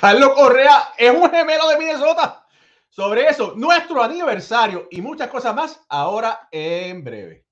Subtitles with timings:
[0.00, 2.46] Carlos Correa es un gemelo de Minnesota.
[2.88, 7.43] Sobre eso, nuestro aniversario y muchas cosas más ahora en breve.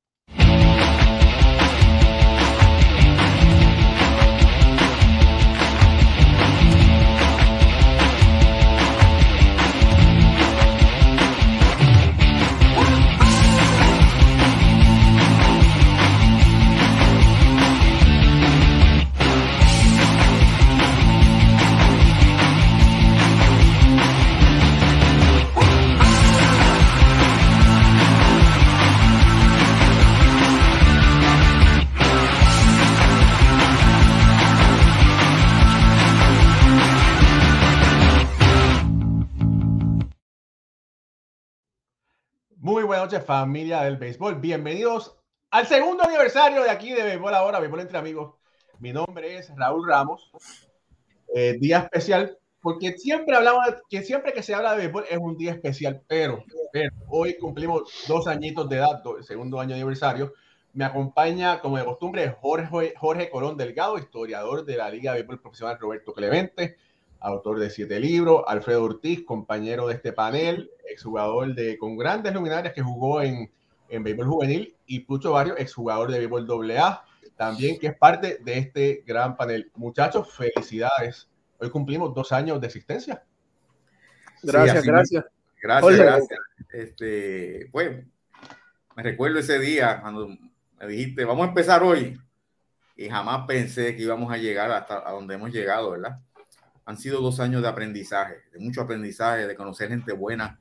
[42.82, 44.40] Muy buenas noches, familia del béisbol.
[44.40, 45.16] Bienvenidos
[45.52, 48.34] al segundo aniversario de aquí de Béisbol Ahora, Béisbol Entre Amigos.
[48.80, 50.32] Mi nombre es Raúl Ramos.
[51.32, 55.38] Eh, día especial, porque siempre hablamos que siempre que se habla de béisbol es un
[55.38, 56.44] día especial, pero,
[57.06, 60.32] hoy cumplimos dos añitos de edad, el segundo año aniversario.
[60.72, 65.40] Me acompaña, como de costumbre, Jorge, Jorge Colón Delgado, historiador de la Liga de Béisbol
[65.40, 66.78] Profesional Roberto Clemente,
[67.22, 72.74] autor de siete libros, Alfredo Ortiz, compañero de este panel, exjugador de, con grandes luminarias
[72.74, 73.50] que jugó en,
[73.88, 77.04] en béisbol juvenil, y Pucho Barrio, exjugador de béisbol AA,
[77.36, 79.70] también que es parte de este gran panel.
[79.74, 81.28] Muchachos, felicidades.
[81.58, 83.24] Hoy cumplimos dos años de existencia.
[84.42, 85.24] Gracias, Sí, gracias.
[85.62, 86.04] Gracias, Jorge.
[86.04, 86.38] gracias.
[86.72, 88.04] Este, pues,
[88.96, 92.18] me recuerdo ese día cuando me dijiste, vamos a empezar hoy.
[92.96, 96.18] Y jamás pensé que íbamos a llegar hasta a donde hemos llegado, ¿verdad?
[96.84, 100.60] Han sido dos años de aprendizaje, de mucho aprendizaje, de conocer gente buena.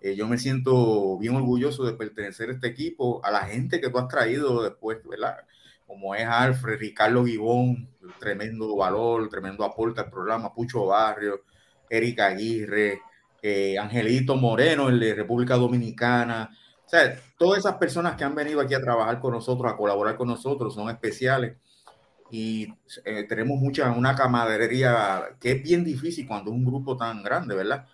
[0.00, 3.88] Eh, yo me siento bien orgulloso de pertenecer a este equipo, a la gente que
[3.88, 5.38] tú has traído después, ¿verdad?
[5.86, 11.42] Como es Alfred, Ricardo Gibón, tremendo valor, tremendo aporte al programa, Pucho Barrio,
[11.88, 13.00] Erika Aguirre,
[13.40, 16.50] eh, Angelito Moreno, el de República Dominicana.
[16.84, 20.16] O sea, todas esas personas que han venido aquí a trabajar con nosotros, a colaborar
[20.16, 21.56] con nosotros, son especiales.
[22.36, 22.74] Y
[23.04, 27.54] eh, tenemos mucha, una camaradería que es bien difícil cuando es un grupo tan grande,
[27.54, 27.86] ¿verdad?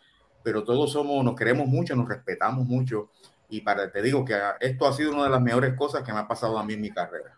[0.43, 3.11] Pero todos somos, nos queremos mucho, nos respetamos mucho.
[3.51, 6.21] Y para, te digo que esto ha sido una de las mejores cosas que me
[6.21, 7.37] ha pasado a mí en mi carrera.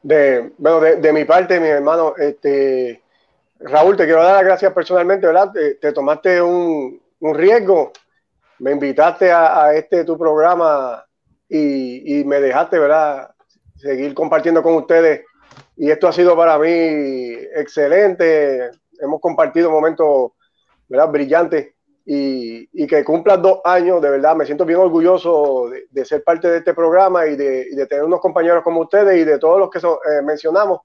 [0.00, 3.02] De, bueno, de, mi parte, mi hermano, este,
[3.58, 5.50] Raúl, te quiero dar las gracias personalmente, ¿verdad?
[5.50, 7.90] Te, te tomaste un, un, riesgo,
[8.60, 11.04] me invitaste a, a, este tu programa
[11.48, 13.34] y, y, me dejaste, ¿verdad?
[13.74, 15.22] Seguir compartiendo con ustedes.
[15.76, 16.68] Y esto ha sido para mí
[17.54, 18.70] excelente.
[19.00, 20.32] Hemos compartido momentos,
[20.88, 21.08] ¿verdad?
[21.08, 21.74] Brillantes.
[22.06, 26.50] Y, y, que cumplas dos años, de verdad, me siento bien orgulloso de, ser parte
[26.50, 29.70] de este programa y de, de, tener unos compañeros como ustedes y de todos los
[29.70, 30.80] que son, eh, mencionamos,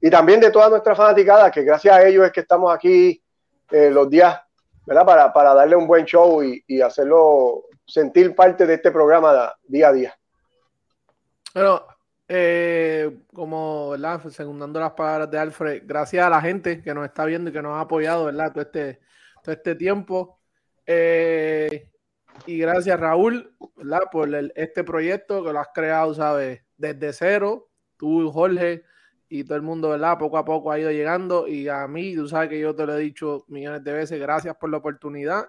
[0.00, 3.22] y también de toda nuestra fanaticada, que gracias a ellos es que estamos aquí
[3.70, 4.40] eh, los días,
[4.86, 5.04] ¿verdad?
[5.04, 9.88] Para, para, darle un buen show y, y, hacerlo sentir parte de este programa día
[9.88, 10.18] a día.
[11.52, 11.82] Bueno,
[12.28, 14.26] eh, como, ¿verdad?
[14.28, 17.62] Segundando las palabras de Alfred, gracias a la gente que nos está viendo y que
[17.62, 18.52] nos ha apoyado, ¿verdad?
[18.52, 19.00] Todo este,
[19.42, 20.40] todo este tiempo.
[20.86, 21.90] Eh,
[22.46, 24.02] y gracias Raúl ¿verdad?
[24.10, 26.62] por el, este proyecto que lo has creado, ¿sabes?
[26.76, 28.84] Desde cero, tú, Jorge
[29.28, 30.18] y todo el mundo, ¿verdad?
[30.18, 32.96] Poco a poco ha ido llegando y a mí, tú sabes que yo te lo
[32.96, 35.46] he dicho millones de veces, gracias por la oportunidad.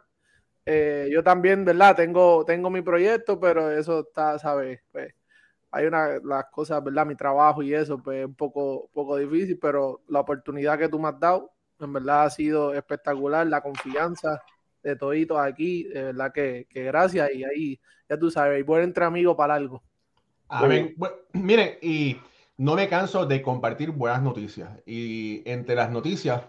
[0.65, 1.95] Eh, yo también, ¿verdad?
[1.95, 4.81] Tengo, tengo mi proyecto, pero eso está, ¿sabes?
[4.91, 5.13] Pues
[5.73, 7.05] hay una, las cosas, ¿verdad?
[7.05, 10.99] Mi trabajo y eso, pues es un poco, poco difícil, pero la oportunidad que tú
[10.99, 14.39] me has dado, en verdad ha sido espectacular, la confianza
[14.83, 18.83] de toditos aquí, de verdad que, que, gracias y ahí, ya tú sabes, y buen
[18.83, 19.81] entre amigos para algo.
[20.47, 20.93] Amén.
[20.95, 22.17] Bueno, miren, y
[22.57, 24.69] no me canso de compartir buenas noticias.
[24.85, 26.43] Y entre las noticias,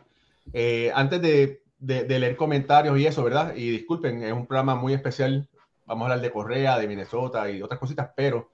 [0.53, 3.55] eh, antes de, de, de, leer comentarios y eso, ¿verdad?
[3.57, 5.49] Y disculpen, es un programa muy especial.
[5.87, 8.51] Vamos a hablar de Correa, de Minnesota y otras cositas, pero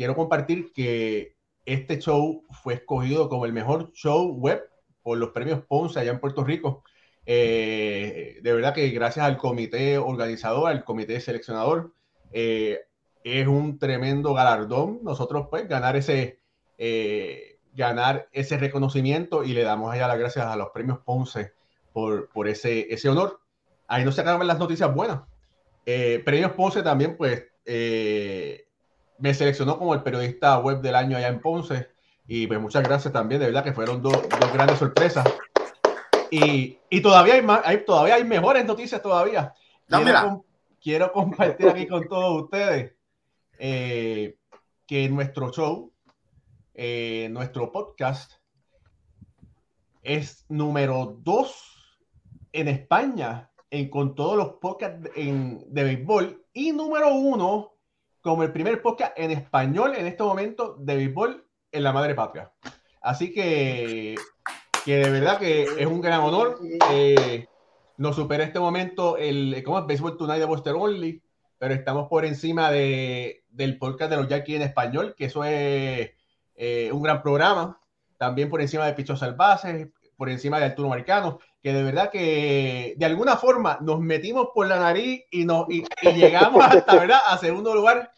[0.00, 4.62] quiero compartir que este show fue escogido como el mejor show web
[5.02, 6.84] por los premios Ponce allá en Puerto Rico.
[7.26, 11.92] Eh, de verdad que gracias al comité organizador, al comité seleccionador,
[12.32, 12.80] eh,
[13.24, 16.40] es un tremendo galardón nosotros pues ganar ese,
[16.78, 21.52] eh, ganar ese reconocimiento y le damos allá las gracias a los premios Ponce
[21.92, 23.38] por, por ese, ese honor.
[23.86, 25.24] Ahí no se acaban las noticias buenas.
[25.84, 27.44] Eh, premios Ponce también pues
[29.20, 31.88] me seleccionó como el periodista web del año allá en Ponce
[32.26, 35.26] y pues muchas gracias también, de verdad que fueron dos, dos grandes sorpresas.
[36.30, 39.52] Y, y, todavía hay más, hay, todavía hay mejores noticias todavía.
[39.88, 40.44] Quiero,
[40.80, 42.94] quiero compartir aquí con todos ustedes
[43.58, 44.36] eh,
[44.86, 45.92] que nuestro show,
[46.74, 48.34] eh, nuestro podcast,
[50.04, 51.98] es número dos
[52.52, 57.74] en España en, con todos los podcasts en, de béisbol y número uno
[58.20, 62.52] como el primer podcast en español en este momento de béisbol en la madre patria.
[63.00, 64.14] Así que,
[64.84, 66.58] que de verdad que es un gran honor.
[66.90, 67.46] Eh,
[67.96, 69.86] nos supera este momento el, ¿cómo es?
[69.86, 71.22] Baseball Tonight de Buster Only,
[71.58, 76.10] pero estamos por encima de, del podcast de los Yankees en español, que eso es
[76.54, 77.78] eh, un gran programa.
[78.16, 82.94] También por encima de Pichos Salvajes, por encima de Arturo Marcano, que de verdad que
[82.96, 87.20] de alguna forma nos metimos por la nariz y, nos, y, llegamos hasta, ¿verdad?
[87.28, 88.12] A segundo lugar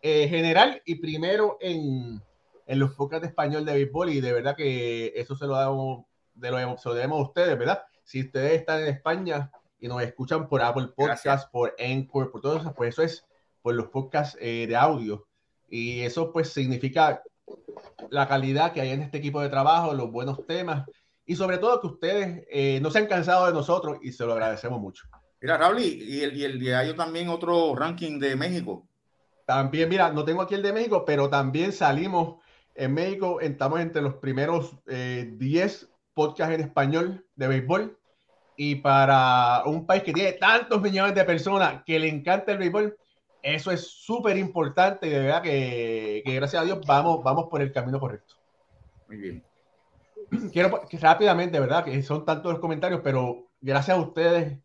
[0.00, 2.20] eh, general y primero en,
[2.66, 6.06] en los podcasts de español de béisbol y de verdad que eso se lo damos,
[6.34, 7.82] de lo, se lo debemos a ustedes, ¿verdad?
[8.02, 12.56] Si ustedes están en España y nos escuchan por Apple Podcasts, por Anchor, por todo
[12.56, 13.26] eso, pues eso es
[13.62, 15.26] por los podcasts eh, de audio.
[15.68, 17.22] Y eso pues significa
[18.10, 20.84] la calidad que hay en este equipo de trabajo, los buenos temas
[21.24, 24.32] y sobre todo que ustedes eh, no se han cansado de nosotros y se lo
[24.32, 25.04] agradecemos mucho.
[25.40, 28.86] Mira, Raúl, y el, y el, y hay también otro ranking de México.
[29.44, 32.36] También, mira, no tengo aquí el de México, pero también salimos
[32.74, 37.98] en México, estamos entre los primeros 10 eh, podcasts en español de béisbol.
[38.56, 42.96] Y para un país que tiene tantos millones de personas que le encanta el béisbol,
[43.42, 47.60] eso es súper importante y de verdad que, que, gracias a Dios vamos, vamos por
[47.60, 48.34] el camino correcto.
[49.08, 49.51] Muy bien.
[50.52, 51.84] Quiero que rápidamente, ¿verdad?
[51.84, 54.58] Que son tantos los comentarios, pero gracias a ustedes,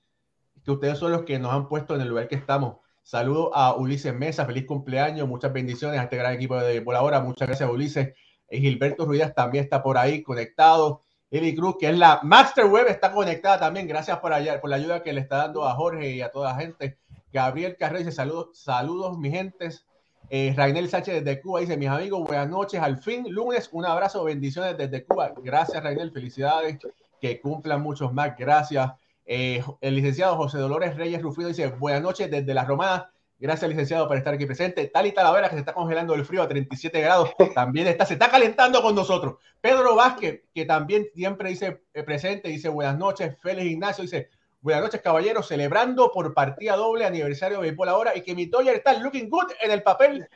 [0.64, 2.78] que ustedes son los que nos han puesto en el lugar que estamos.
[3.04, 7.22] Saludo a Ulises Mesa, feliz cumpleaños, muchas bendiciones a este gran equipo de ahora.
[7.22, 8.14] Muchas gracias, Ulises.
[8.50, 11.04] Y Gilberto Ruidas también está por ahí conectado.
[11.30, 13.88] Eli Cruz, que es la Master Web, está conectada también.
[13.88, 16.54] Gracias por, allá, por la ayuda que le está dando a Jorge y a toda
[16.54, 17.00] la gente.
[17.32, 19.86] Gabriel Carrera dice saludos, saludos, mi gentes.
[20.30, 22.82] Eh, Rainel Sánchez desde Cuba dice, mis amigos, buenas noches.
[22.82, 25.34] Al fin, lunes, un abrazo, bendiciones desde Cuba.
[25.42, 26.78] Gracias, Rainel, felicidades.
[27.22, 28.36] Que cumplan muchos más.
[28.38, 28.92] Gracias.
[29.26, 33.10] Eh, el licenciado José Dolores Reyes Rufino dice, buenas noches desde la Romana.
[33.40, 34.88] Gracias, licenciado, por estar aquí presente.
[34.88, 38.14] Tal y Talavera, que se está congelando el frío a 37 grados, también está, se
[38.14, 39.36] está calentando con nosotros.
[39.62, 43.38] Pedro Vázquez, que también siempre dice eh, presente, dice buenas noches.
[43.42, 44.30] Félix Ignacio dice,
[44.68, 48.76] buenas noches, caballeros, celebrando por partida doble aniversario de béisbol ahora y que mi Toyer
[48.76, 50.28] está looking good en el papel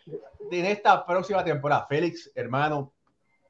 [0.50, 1.86] en esta próxima temporada.
[1.86, 2.94] Félix, hermano,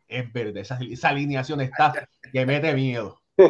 [0.07, 3.21] es verde, esa, esa alineación está que mete miedo.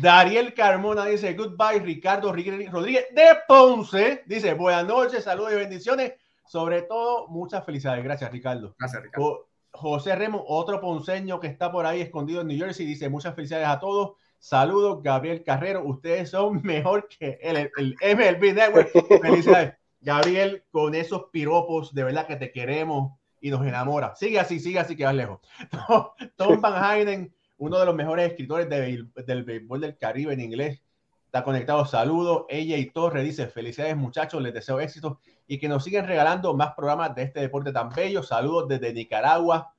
[0.00, 4.22] Dariel Carmona dice goodbye, Ricardo Rodríguez de Ponce.
[4.26, 6.12] Dice buenas noches, saludos y bendiciones.
[6.46, 8.04] Sobre todo, muchas felicidades.
[8.04, 8.76] Gracias, Ricardo.
[8.78, 9.48] Gracias, Ricardo.
[9.72, 13.66] José Remo, otro ponceño que está por ahí escondido en New Jersey, dice muchas felicidades
[13.66, 14.12] a todos.
[14.44, 15.82] Saludos, Gabriel Carrero.
[15.86, 18.90] Ustedes son mejor que el, el MLB Network.
[19.22, 19.72] Felicidades.
[20.02, 24.14] Gabriel, con esos piropos, de verdad que te queremos y nos enamora.
[24.16, 25.40] Sigue así, sigue así que vas lejos.
[26.36, 30.82] Tom Van Heinen uno de los mejores escritores del béisbol del Caribe en inglés.
[31.24, 31.86] Está conectado.
[31.86, 32.44] Saludos.
[32.50, 34.42] Ella y Torre dice: Felicidades, muchachos.
[34.42, 38.22] Les deseo éxito y que nos sigan regalando más programas de este deporte tan bello.
[38.22, 39.74] Saludos desde Nicaragua.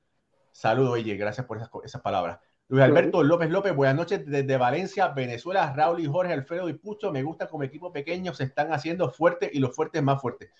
[0.50, 1.14] Saludos, ella.
[1.14, 2.40] Gracias por esas, palabras.
[2.68, 5.72] Luis Alberto López López, buenas noches desde Valencia, Venezuela.
[5.76, 9.50] Raúl y Jorge Alfredo y Pucho, me gusta como equipo pequeño se están haciendo fuertes
[9.52, 10.50] y los fuertes más fuertes.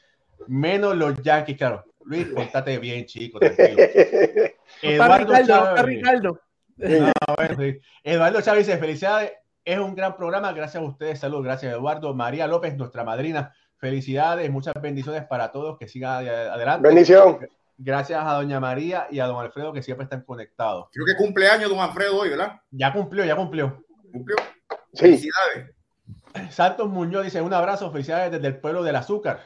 [0.46, 1.84] Menos los Yankees, claro.
[2.04, 3.76] Luis, portate bien, chico, tranquilo.
[4.82, 6.40] Eduardo Ricardo, Ricardo.
[8.04, 9.32] Eduardo Chávez felicidades,
[9.64, 12.14] es un gran programa, gracias a ustedes, saludos, gracias Eduardo.
[12.14, 16.86] María López, nuestra madrina, felicidades, muchas bendiciones para todos, que sigan adelante.
[16.86, 17.38] Bendición.
[17.78, 20.88] Gracias a doña María y a don Alfredo que siempre están conectados.
[20.92, 22.60] Creo que cumpleaños don Alfredo hoy, ¿verdad?
[22.70, 23.84] Ya cumplió, ya cumplió.
[24.12, 24.36] ¿Cumplió?
[24.94, 25.74] Felicidades.
[26.50, 29.40] Santos Muñoz dice, un abrazo, felicidades desde el pueblo del azúcar.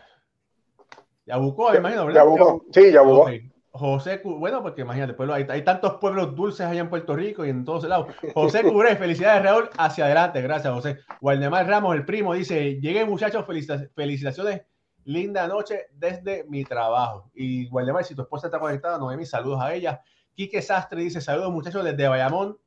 [1.26, 2.22] Yabucó, me imagino, ¿verdad?
[2.22, 3.30] Yabucó, sí, Yabucó.
[3.72, 7.50] José, bueno, porque imagínate, pueblo, hay, hay, tantos pueblos dulces allá en Puerto Rico y
[7.50, 8.08] en todos lados.
[8.34, 10.99] José Cubre, felicidades Raúl, hacia adelante, gracias José.
[11.20, 13.46] Waldemar Ramos, el primo, dice, llegué muchachos,
[13.94, 14.62] felicitaciones,
[15.04, 17.30] linda noche desde mi trabajo.
[17.35, 20.02] Y Waldemar, si tu esposa está conectada, Noemi, saludos a ella.
[20.35, 22.59] Quique Sastre dice, saludos muchachos desde Bayamón,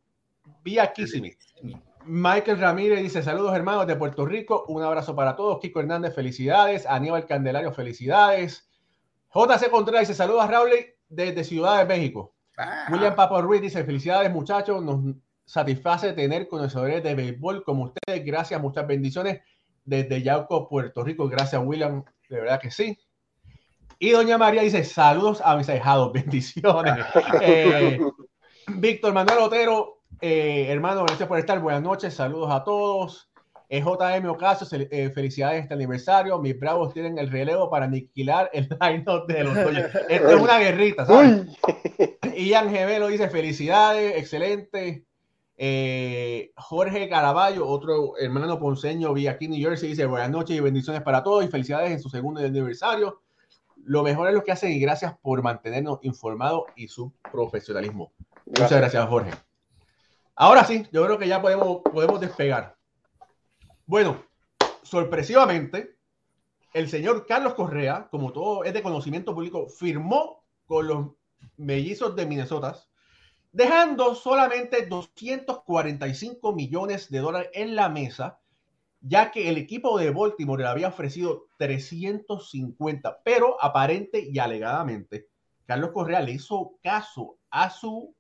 [0.64, 1.38] vía Kissimmee.
[2.06, 5.60] Michael Ramírez dice, saludos hermanos de Puerto Rico, un abrazo para todos.
[5.60, 6.86] Kiko Hernández, felicidades.
[6.86, 8.70] Aníbal Candelario, felicidades.
[9.34, 10.72] JC Contreras dice, saludos a Raúl
[11.10, 12.34] desde Ciudad de México.
[12.58, 12.88] Ah.
[12.92, 18.26] William Papo Ruiz dice, felicidades muchachos, nos satisface tener conocedores de béisbol como ustedes.
[18.26, 19.42] Gracias, muchas bendiciones
[19.86, 21.28] desde Yauco, Puerto Rico.
[21.28, 22.98] Gracias, William, de verdad que sí.
[24.00, 27.06] Y doña María dice, saludos a mis ahijados, bendiciones.
[27.42, 28.00] Eh,
[28.68, 31.60] Víctor Manuel Otero, eh, hermano, gracias por estar.
[31.60, 33.30] Buenas noches, saludos a todos.
[33.70, 36.38] JM Ocasio, eh, felicidades este aniversario.
[36.38, 39.96] Mis bravos tienen el relevo para aniquilar el line de los Dodgers.
[40.10, 41.48] Esto es una guerrita, ¿sabes?
[42.36, 45.06] Ian Gemelo dice felicidades, excelente.
[45.56, 50.60] Eh, Jorge Caraballo, otro hermano ponceño, vía aquí en New Jersey, dice buenas noches y
[50.60, 53.22] bendiciones para todos y felicidades en su segundo aniversario.
[53.86, 58.12] Lo mejor es lo que hacen y gracias por mantenernos informados y su profesionalismo.
[58.46, 59.32] Muchas gracias, Jorge.
[60.36, 62.76] Ahora sí, yo creo que ya podemos, podemos despegar.
[63.86, 64.24] Bueno,
[64.82, 65.98] sorpresivamente,
[66.74, 71.08] el señor Carlos Correa, como todo es de conocimiento público, firmó con los
[71.58, 72.76] mellizos de Minnesota,
[73.54, 78.40] dejando solamente 245 millones de dólares en la mesa,
[79.00, 85.28] ya que el equipo de Baltimore le había ofrecido 350, pero aparente y alegadamente,
[85.66, 88.16] Carlos Correa le hizo caso a su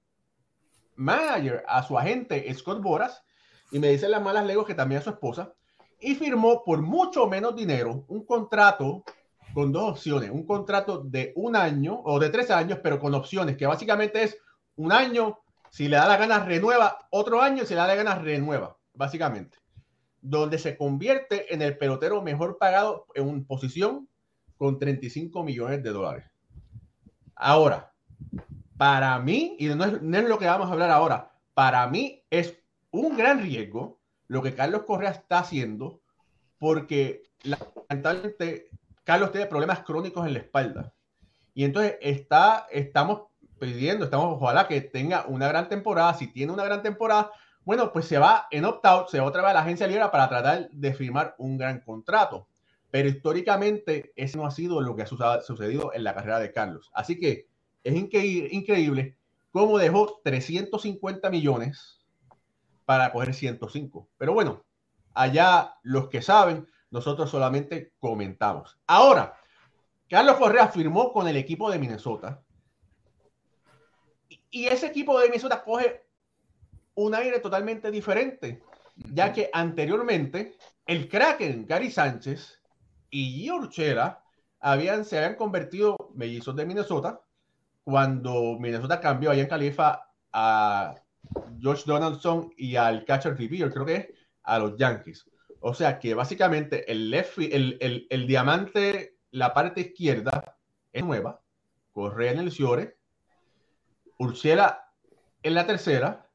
[0.95, 3.23] manager, a su agente Scott Boras,
[3.71, 5.53] y me dicen las malas legos que también a su esposa,
[5.99, 9.03] y firmó por mucho menos dinero un contrato
[9.53, 13.57] con dos opciones, un contrato de un año o de tres años, pero con opciones,
[13.57, 14.37] que básicamente es
[14.75, 15.39] un año,
[15.69, 19.57] si le da la gana renueva, otro año, si le da la gana renueva, básicamente,
[20.21, 24.07] donde se convierte en el pelotero mejor pagado en una posición
[24.57, 26.25] con 35 millones de dólares.
[27.35, 27.93] Ahora,
[28.77, 32.23] para mí, y no es, no es lo que vamos a hablar ahora, para mí
[32.29, 32.57] es
[32.91, 36.01] un gran riesgo lo que Carlos Correa está haciendo,
[36.57, 38.69] porque lamentablemente
[39.03, 40.93] Carlos tiene problemas crónicos en la espalda.
[41.53, 43.23] Y entonces está, estamos
[43.63, 46.13] pidiendo, estamos, ojalá que tenga una gran temporada.
[46.13, 47.32] Si tiene una gran temporada,
[47.63, 50.27] bueno, pues se va en opt-out, se va otra vez a la agencia libre para
[50.27, 52.48] tratar de firmar un gran contrato.
[52.91, 56.91] Pero históricamente ese no ha sido lo que ha sucedido en la carrera de Carlos.
[56.93, 57.48] Así que
[57.84, 59.17] es increíble
[59.51, 62.01] cómo dejó 350 millones
[62.86, 64.10] para coger 105.
[64.17, 64.63] Pero bueno,
[65.13, 68.77] allá los que saben, nosotros solamente comentamos.
[68.86, 69.39] Ahora,
[70.10, 72.42] Carlos Correa firmó con el equipo de Minnesota.
[74.53, 76.05] Y ese equipo de Minnesota coge
[76.93, 78.62] un aire totalmente diferente,
[78.95, 80.55] ya que anteriormente
[80.86, 82.62] el Kraken, Gary Sánchez
[83.10, 84.24] y Urchela
[84.60, 87.19] habían, se habían convertido mellizos de Minnesota
[87.83, 90.93] cuando Minnesota cambió allá en Califa a
[91.60, 94.07] Josh Donaldson y al catcher yo creo que es
[94.43, 95.25] a los Yankees.
[95.62, 100.60] O sea que básicamente el, left, el, el, diamante, la parte izquierda
[100.91, 101.41] es nueva,
[101.91, 102.98] Correa en el Ciore,
[104.23, 104.89] Urshela
[105.43, 106.29] en la tercera,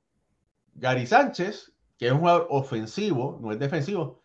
[0.75, 4.23] Gary Sánchez, que es un jugador ofensivo, no es defensivo,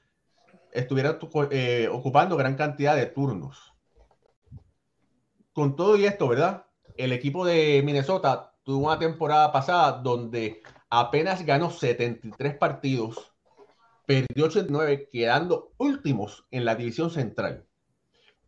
[0.72, 1.18] estuviera
[1.52, 3.74] eh, ocupando gran cantidad de turnos.
[5.54, 6.66] Con todo y esto, ¿verdad?
[6.98, 13.34] El equipo de Minnesota tuvo una temporada pasada donde apenas ganó 73 partidos,
[14.06, 17.66] perdió 89, quedando últimos en la división central.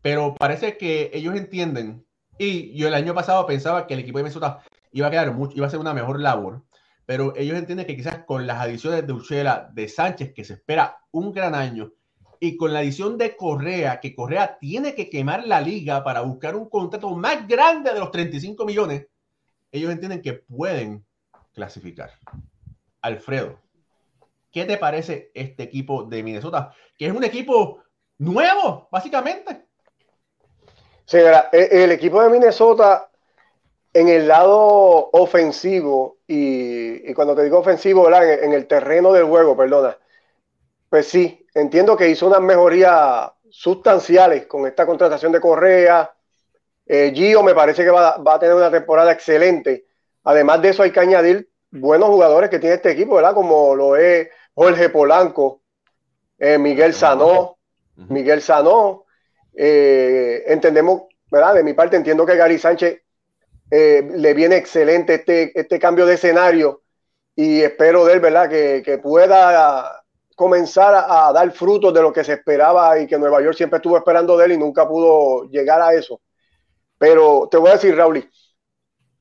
[0.02, 2.06] Pero parece que ellos entienden,
[2.38, 4.62] y yo el año pasado pensaba que el equipo de Minnesota
[4.96, 6.62] iba a quedar mucho, iba a ser una mejor labor,
[7.04, 10.98] pero ellos entienden que quizás con las adiciones de Uchela, de Sánchez, que se espera
[11.10, 11.92] un gran año,
[12.40, 16.56] y con la adición de Correa, que Correa tiene que quemar la liga para buscar
[16.56, 19.06] un contrato más grande de los 35 millones,
[19.70, 21.04] ellos entienden que pueden
[21.52, 22.10] clasificar.
[23.02, 23.60] Alfredo,
[24.50, 26.72] ¿qué te parece este equipo de Minnesota?
[26.96, 27.82] Que es un equipo
[28.18, 29.66] nuevo, básicamente.
[31.04, 31.18] Sí,
[31.52, 33.10] el equipo de Minnesota
[33.96, 39.56] en el lado ofensivo y, cuando te digo ofensivo, En, en, el terreno del juego,
[39.56, 39.96] perdona,
[40.90, 46.12] pues sí, entiendo que hizo unas mejorías sustanciales con esta contratación de Correa,
[46.84, 49.86] eh, Gio me parece que va, a tener una temporada excelente.
[50.24, 53.32] Además de eso, hay que añadir buenos jugadores que tiene este equipo, ¿verdad?
[53.32, 55.62] Como lo es Jorge Polanco,
[56.38, 57.56] eh, Miguel Sanó,
[57.96, 59.06] Miguel Sanó.
[59.54, 61.54] Eh, entendemos, ¿verdad?
[61.54, 63.05] De mi parte, entiendo que Gary Sánchez
[63.70, 66.82] le viene excelente este, este cambio de escenario
[67.34, 68.48] y espero de él, ¿verdad?
[68.48, 70.02] Que, pueda
[70.34, 73.78] comenzar a, a, dar frutos de lo que se esperaba y que Nueva York siempre
[73.78, 76.20] estuvo esperando de él y nunca pudo llegar a eso.
[76.98, 78.28] Pero te voy a decir, Raúl,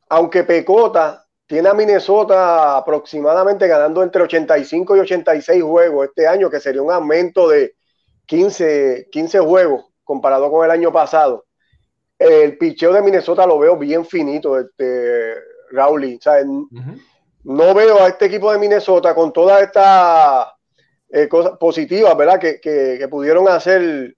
[0.09, 6.59] aunque Pecota tiene a Minnesota aproximadamente ganando entre 85 y 86 juegos este año, que
[6.59, 7.75] sería un aumento de
[8.25, 11.44] 15, 15 juegos comparado con el año pasado.
[12.17, 15.35] El picheo de Minnesota lo veo bien finito, este,
[15.71, 16.19] Raúl.
[17.43, 20.47] No veo a este equipo de Minnesota con todas estas
[21.09, 22.39] eh, cosas positivas, ¿verdad?
[22.39, 24.15] Que, que, pudieron hacer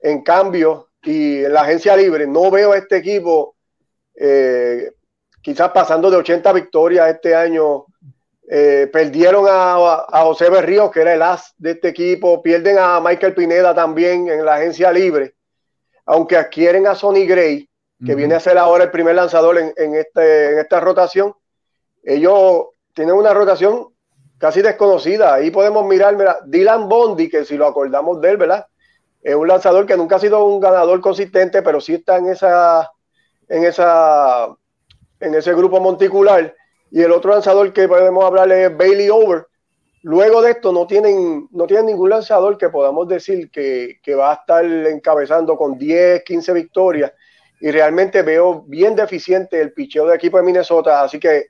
[0.00, 3.56] en cambio y en la agencia libre no veo a este equipo
[4.14, 4.90] eh,
[5.40, 7.86] quizás pasando de 80 victorias este año.
[8.50, 12.42] Eh, perdieron a, José Berríos, que era el as de este equipo.
[12.42, 15.34] Pierden a Michael Pineda también en la agencia libre.
[16.10, 17.68] Aunque adquieren a Sonny Gray,
[18.04, 21.34] que viene a ser ahora el primer lanzador en, este, en esta rotación.
[22.02, 23.88] Ellos tienen una rotación
[24.38, 25.34] casi desconocida.
[25.34, 28.66] Ahí podemos mirar, mira, Dylan Bondi, que si lo acordamos de él, ¿verdad?
[29.20, 32.90] Es un lanzador que nunca ha sido un ganador consistente, pero sí está en esa,
[33.46, 34.48] en esa,
[35.20, 36.54] en ese grupo monticular.
[36.90, 39.47] Y el otro lanzador que podemos hablar es Bailey Over.
[40.08, 44.30] Luego de esto no tienen, no tienen ningún lanzador que podamos decir que, que va
[44.30, 47.12] a estar encabezando con 10, 15 victorias.
[47.60, 51.48] Y realmente veo bien deficiente el picheo de equipo de Minnesota, así que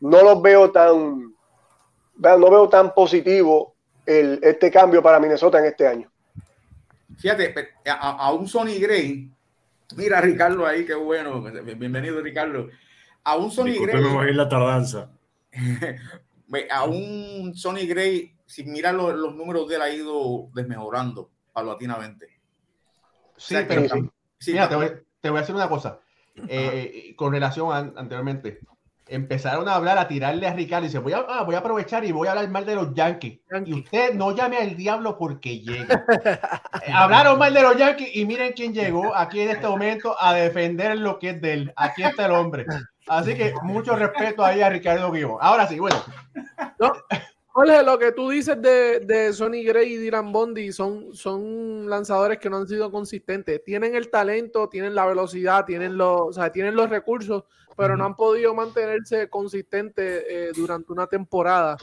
[0.00, 1.32] no los veo tan,
[2.16, 6.10] no veo tan positivo el, este cambio para Minnesota en este año.
[7.16, 7.54] Fíjate,
[7.86, 9.30] a, un Sonny Gray,
[9.94, 11.40] mira Ricardo ahí, qué bueno,
[11.76, 12.70] bienvenido Ricardo.
[13.22, 14.34] A un Sonny Gray.
[14.34, 15.12] la tardanza.
[16.70, 22.40] a un Sonny Gray, si mira los, números de él, ha ido desmejorando paulatinamente.
[23.36, 23.88] Sí, pero
[24.38, 24.52] sí.
[24.52, 24.90] Mira, te, voy,
[25.20, 26.00] te, voy, a decir una cosa.
[26.48, 28.60] Eh, con relación a, anteriormente,
[29.10, 32.04] empezaron a hablar, a tirarle a Ricardo y dice, voy a, ah, voy a aprovechar
[32.04, 33.40] y voy a hablar mal de los Yankees.
[33.66, 36.04] Y usted no llame al diablo porque llega.
[36.86, 40.32] Eh, hablaron mal de los Yankees y miren quién llegó aquí en este momento a
[40.32, 41.72] defender lo que es de él.
[41.76, 42.64] Aquí está el hombre.
[43.06, 45.36] Así que mucho respeto ahí a Ricardo Guión.
[45.40, 45.96] Ahora sí, bueno.
[46.78, 46.92] No,
[47.52, 52.38] Jorge, lo que tú dices de, de Sonny Gray y Dylan Bondi son, son lanzadores
[52.38, 53.62] que no han sido consistentes.
[53.64, 57.44] Tienen el talento, tienen la velocidad, tienen los, o sea, tienen los recursos,
[57.76, 61.76] pero no han podido mantenerse consistentes eh, durante una temporada.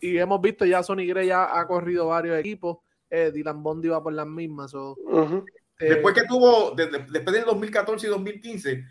[0.00, 2.78] Y hemos visto ya Sonny Gray ya ha corrido varios equipos.
[3.08, 4.74] Eh, Dylan Bondi va por las mismas.
[4.74, 8.84] Este, después que tuvo, después del 2014 y 2015,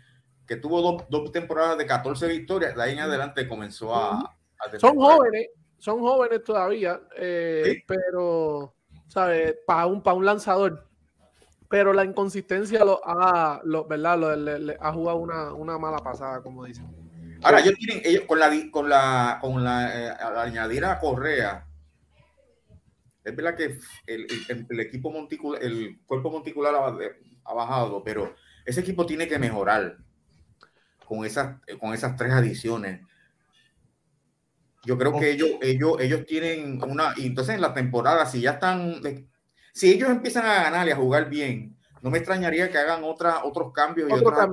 [0.46, 4.36] que tuvo dos, temporadas de 14 victorias, de ahí en adelante comenzó a...
[4.78, 8.74] son jóvenes, son jóvenes todavía, eh, pero,
[9.08, 9.56] ¿sabes?
[9.66, 10.86] Para un, para un lanzador.
[11.68, 14.18] Pero la inconsistencia lo ha, lo, ¿verdad?
[14.18, 16.86] Lo, le, ha jugado una, una, mala pasada, como dicen.
[17.42, 21.66] Ahora, ellos tienen, ellos con la, con la, con la, eh, añadir a Correa,
[23.26, 26.96] es verdad que el, el, equipo monticular, el cuerpo monticular ha,
[27.44, 28.32] ha, bajado, pero
[28.64, 29.98] ese equipo tiene que mejorar
[31.04, 33.00] con esas, con esas tres adiciones.
[34.86, 38.52] Yo creo que ellos, ellos, ellos tienen una, y entonces en la temporada, si ya
[38.52, 39.00] están,
[39.72, 43.44] si ellos empiezan a ganar y a jugar bien, no me extrañaría que hagan otra,
[43.44, 44.48] otros cambios y otras,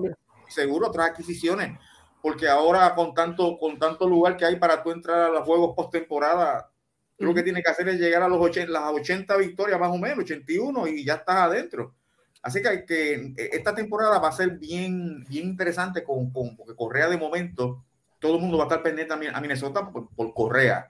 [0.49, 1.77] seguro otras adquisiciones,
[2.21, 5.75] porque ahora con tanto, con tanto lugar que hay para tú entrar a los juegos
[5.75, 6.71] postemporada,
[7.19, 9.97] lo que tiene que hacer es llegar a los 80, las 80 victorias más o
[9.97, 11.93] menos, 81 y ya estás adentro.
[12.41, 16.75] Así que, que eh, esta temporada va a ser bien, bien interesante con, con, porque
[16.75, 17.85] Correa de momento,
[18.23, 20.89] todo el mundo va a estar pendiente a Minnesota por, Correa.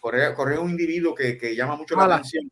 [0.00, 0.34] Correa.
[0.34, 0.56] Correa.
[0.56, 2.50] es un individuo que, que llama mucho la atención.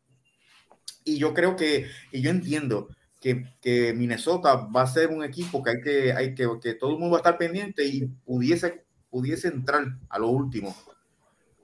[1.03, 2.89] Y yo creo que, y yo entiendo
[3.19, 6.91] que, que, Minnesota va a ser un equipo que hay que, hay que, que todo
[6.91, 10.75] el mundo va a estar pendiente y pudiese, pudiese entrar a lo último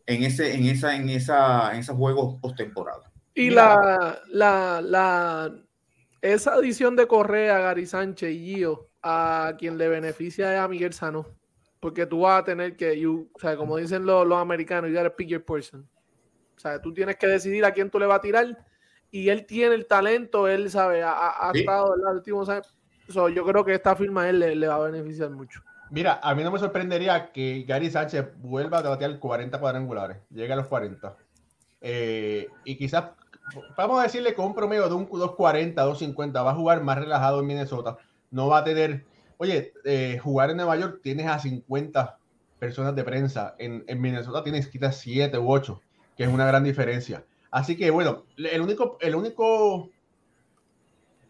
[0.08, 3.12] en ese, en esa, en esa, en esos juegos postemporada.
[3.36, 5.56] Y la, la, la
[6.22, 10.94] esa adición de Correa, Gary Sánchez y Gio, a quien le beneficia es a Miguel
[10.94, 11.41] Sano.
[11.82, 15.14] Porque tú vas a tener que, o sea, como dicen los, los americanos, you gotta
[15.14, 15.86] pick your person.
[16.56, 18.66] O sea, tú tienes que decidir a quién tú le vas a tirar.
[19.10, 22.46] Y él tiene el talento, él sabe, ha, estado el último,
[23.30, 25.62] yo creo que esta firma a él le, va a beneficiar mucho.
[25.90, 30.54] Mira, a mí no me sorprendería que Gary Sánchez vuelva a batear 40 cuadrangulares, llegue
[30.54, 31.18] a los 40.
[31.82, 33.06] Eh, y quizás
[33.76, 37.42] vamos a decirle con un promedio de un 2.40, 2.50, va a jugar más relajado
[37.42, 37.98] en Minnesota.
[38.30, 39.04] No va a tener,
[39.42, 42.20] oye, eh, jugar en Nueva York tienes a 50
[42.60, 43.56] personas de prensa.
[43.58, 45.82] En, Minnesota tienes quizás 7 u 8,
[46.16, 47.26] que es una gran diferencia.
[47.50, 49.90] Así que bueno, el único, el único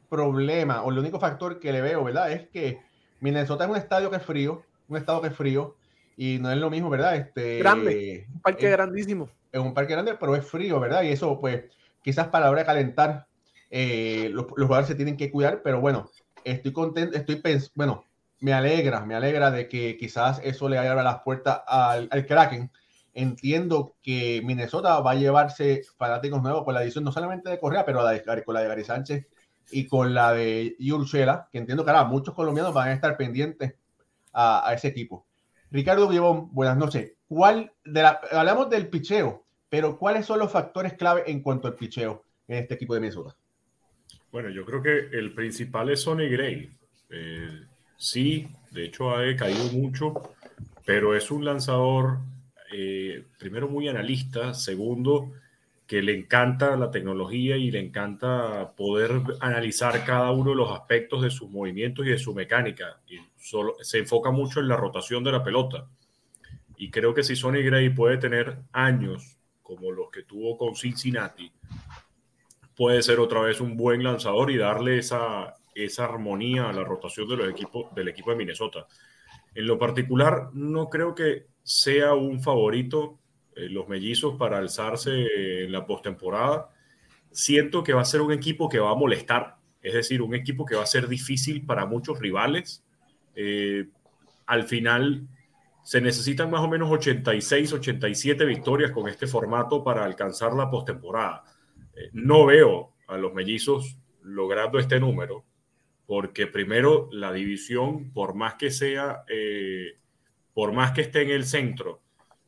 [0.10, 2.34] problema o el único factor que le veo, ¿verdad?
[2.34, 2.82] Es que
[3.22, 5.78] Minnesota es un estadio que es frío, un estado que es frío
[6.18, 7.16] y no es lo mismo, ¿verdad?
[7.16, 9.30] Este, Grande, un parque grandísimo.
[9.54, 11.04] Es un parque grande, pero es frío, ¿verdad?
[11.04, 11.64] Y eso, pues,
[12.04, 13.28] quizás para la hora de calentar,
[13.70, 16.10] eh, los, jugadores se tienen que cuidar, pero bueno,
[16.44, 18.06] estoy contento, estoy pensando, bueno,
[18.40, 22.72] me alegra, me alegra de que quizás eso le abra las puertas al, al, Kraken.
[23.14, 27.86] Entiendo que Minnesota va a llevarse fanáticos nuevos con la edición no solamente de Correa,
[27.86, 28.00] pero
[28.46, 29.28] con la de Gary Sánchez
[29.72, 33.76] y con la de Urshela, que entiendo que ahora muchos colombianos van a estar pendientes
[34.34, 35.28] a, a ese equipo.
[35.70, 37.14] Ricardo Guibón, buenas noches.
[37.28, 41.76] ¿Cuál de la, hablamos del picheo, pero ¿cuáles son los factores clave en cuanto al
[41.76, 43.38] picheo en este equipo de Minnesota?
[44.32, 46.72] Bueno, yo creo que el principal es Sonny Gray.
[47.10, 47.66] Eh,
[47.98, 50.14] sí, de hecho ha caído mucho,
[50.86, 52.20] pero es un lanzador,
[52.74, 55.34] eh, primero muy analista, segundo,
[55.86, 61.22] que le encanta la tecnología y le encanta poder analizar cada uno de los aspectos
[61.22, 63.02] de sus movimientos y de su mecánica.
[63.10, 65.90] Y solo, se enfoca mucho en la rotación de la pelota.
[66.78, 71.52] Y creo que si Sonny Gray puede tener años como los que tuvo con Cincinnati,
[72.76, 77.28] puede ser otra vez un buen lanzador y darle esa, esa armonía a la rotación
[77.28, 78.88] de los equipos, del equipo de Minnesota.
[79.54, 83.20] En lo particular, no creo que sea un favorito
[83.56, 86.70] eh, los mellizos para alzarse en la postemporada.
[87.32, 90.66] Siento que va a ser un equipo que va a molestar, es decir, un equipo
[90.66, 92.84] que va a ser difícil para muchos rivales.
[93.36, 93.88] Eh,
[94.46, 95.28] al final
[95.84, 101.44] se necesitan más o menos 86, 87 victorias con este formato para alcanzar la postemporada.
[102.02, 105.46] Eh, no veo a los mellizos logrando este número,
[106.06, 109.24] porque primero la división, por más que sea,
[110.54, 112.02] por más que esté en el centro,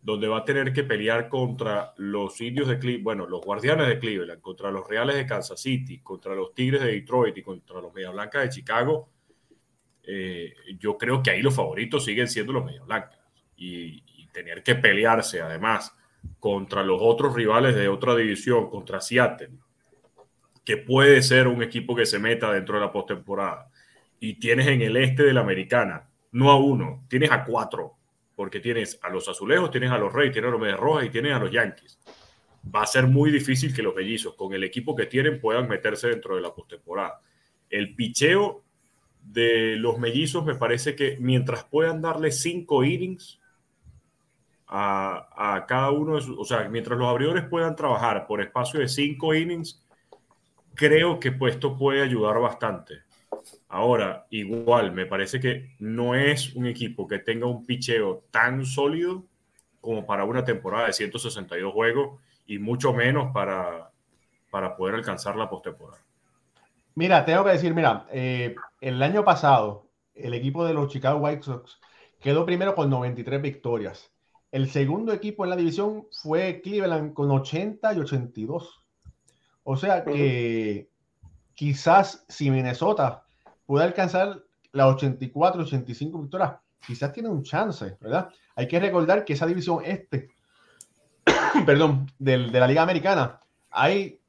[0.03, 3.99] donde va a tener que pelear contra los indios de Cleveland, bueno, los guardianes de
[3.99, 7.93] Cleveland, contra los reales de Kansas City, contra los tigres de Detroit y contra los
[7.93, 9.09] media blancas de Chicago,
[10.03, 13.19] eh, yo creo que ahí los favoritos siguen siendo los media blancas.
[13.55, 15.95] Y, tener que pelearse además
[16.39, 19.51] contra los otros rivales de otra división, contra Seattle,
[20.65, 23.69] que puede ser un equipo que se meta dentro de la postemporada.
[24.19, 27.97] Y tienes en el este de la americana, no a uno, tienes a cuatro
[28.35, 31.09] porque tienes a los azulejos, tienes a los Reyes, tienes a los Medias Rojas y
[31.09, 31.99] tienes a los Yankees.
[32.73, 36.07] Va a ser muy difícil que los mellizos, con el equipo que tienen, puedan meterse
[36.07, 37.19] dentro de la postemporada.
[37.69, 38.63] El picheo
[39.21, 43.39] de los mellizos me parece que mientras puedan darle cinco innings
[44.75, 48.87] a, cada uno de sus, o sea, mientras los abridores puedan trabajar por espacio de
[48.87, 49.85] cinco innings,
[50.73, 53.03] creo que pues, esto puede ayudar bastante.
[53.69, 59.25] Ahora, igual, me parece que no es un equipo que tenga un picheo tan sólido
[59.79, 63.91] como para una temporada de 162 juegos y mucho menos para,
[64.49, 66.03] para poder alcanzar la postemporada.
[66.95, 71.43] Mira, tengo que decir, mira, eh, el año pasado el equipo de los Chicago White
[71.43, 71.79] Sox
[72.19, 74.12] quedó primero con 93 victorias.
[74.53, 78.83] El segundo equipo en la división fue Cleveland con 80 y 82.
[79.63, 80.91] O sea que
[81.55, 83.23] quizás si Minnesota
[83.65, 86.53] puede alcanzar las 84, 85 victorias,
[86.85, 88.29] quizás tiene un chance, ¿verdad?
[88.55, 90.29] Hay que recordar que esa división este,
[91.65, 93.39] perdón, de, de, la Liga Americana,
[93.71, 94.19] hay,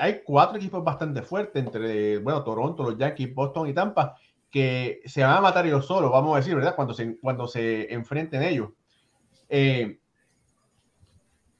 [0.00, 4.16] hay cuatro equipos bastante fuertes entre, bueno, Toronto, los Yankees, Boston y Tampa,
[4.50, 6.76] que se van a matar ellos solos, vamos a decir, ¿verdad?
[6.76, 8.68] Cuando se, cuando se enfrenten ellos.
[9.48, 9.98] Eh,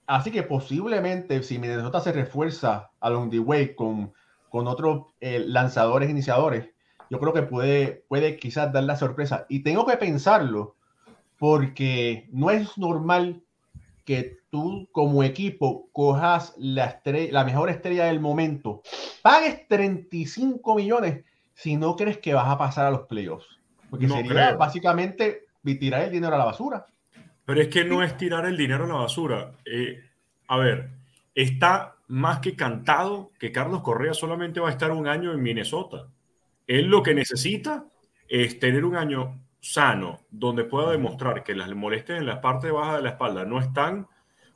[0.07, 4.13] así que posiblemente si Minnesota se refuerza along the way con
[4.55, 6.71] con otros eh, lanzadores iniciadores,
[7.11, 9.47] yo creo que puede, puede quizás dar la sorpresa.
[9.49, 10.77] Y tengo que pensarlo
[11.41, 13.43] porque no es normal
[14.05, 18.83] que tú como equipo cojas la, la mejor estrella del momento,
[19.23, 23.59] pagues 35 millones si no crees que vas a pasar a los playoffs.
[23.91, 24.59] Porque No sería creo.
[24.59, 26.87] básicamente tirar el dinero a la basura.
[27.45, 29.53] Pero es que no es tirar el dinero a la basura.
[29.65, 30.03] Eh,
[30.49, 30.91] a ver,
[31.35, 36.09] está más que cantado que Carlos Correa solamente va a estar un año en Minnesota.
[36.67, 37.87] Él lo que necesita
[38.29, 42.97] es tener un año sano, donde pueda demostrar que las molestias en la parte baja
[42.97, 44.07] de la espalda no están,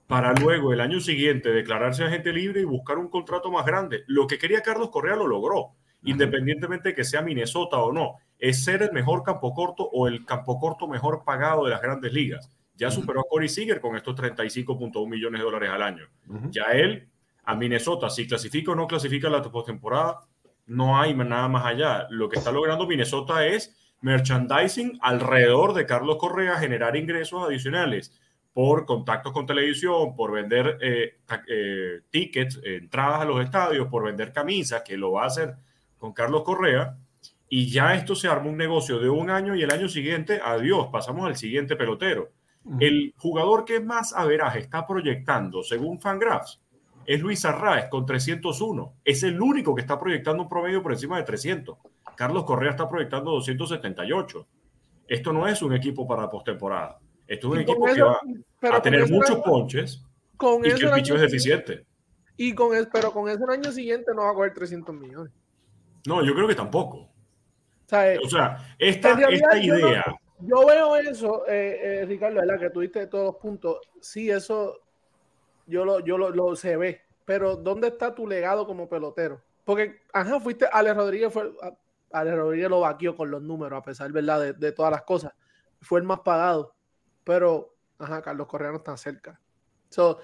[0.07, 4.05] para luego el año siguiente declararse agente libre y buscar un contrato más grande.
[4.07, 5.73] Lo que quería Carlos Correa lo logró,
[6.03, 8.17] independientemente de que sea Minnesota o no.
[8.39, 12.13] Es ser el mejor campo corto o el campo corto mejor pagado de las grandes
[12.13, 12.51] ligas.
[12.79, 16.07] Ya superó a Corey Seager con estos 35.1 millones de dólares al año.
[16.51, 17.09] Ya él,
[17.45, 20.21] a Minnesota, si clasifica o no clasifica la postemporada,
[20.67, 22.07] no hay nada más allá.
[22.09, 28.17] Lo que está logrando Minnesota es merchandising alrededor de Carlos Correa, generar ingresos adicionales
[28.53, 34.33] por contactos con televisión, por vender eh, eh, tickets, entradas a los estadios, por vender
[34.33, 35.57] camisas, que lo va a hacer
[35.99, 36.97] con Carlos Correa.
[37.49, 40.89] Y ya esto se arma un negocio de un año y el año siguiente, adiós,
[40.93, 42.31] pasamos al siguiente pelotero.
[42.81, 46.61] El jugador que más averaje está proyectando, según Fangraphs,
[47.07, 48.95] es Luis Arraez con 301.
[49.05, 51.79] Es el único que está proyectando un promedio por encima de 300.
[52.17, 54.47] Carlos Correa está proyectando 278.
[55.07, 56.99] Esto no es un equipo para postemporada.
[57.27, 58.21] Esto es un equipo que va
[58.77, 60.05] a tener muchos el año- ponches
[60.37, 61.85] con y que el el picheo es deficiente.
[62.37, 65.33] Y con eso, pero con eso el año siguiente no va a coger 300 millones.
[66.07, 66.99] No, yo creo que tampoco.
[66.99, 67.09] O
[67.87, 70.05] sea, eh, O sea, esta, no- idea,
[70.41, 72.61] yo veo eso, eh, eh, Ricardo, ¿verdad?
[72.61, 73.79] Que tuviste todos los puntos.
[74.01, 74.81] Sí, eso
[75.67, 77.03] yo lo, yo lo, lo se ve.
[77.25, 79.41] Pero ¿dónde está tu legado como pelotero?
[79.65, 81.53] Porque, ajá, fuiste, Ale Rodríguez fue,
[82.11, 84.41] Ale Rodríguez lo vaqueó con los números, a pesar, ¿verdad?
[84.41, 85.33] De, de todas las cosas.
[85.81, 86.75] Fue el más pagado.
[87.25, 89.39] Pero, ajá, Carlos Correa no está cerca.
[89.91, 90.19] So,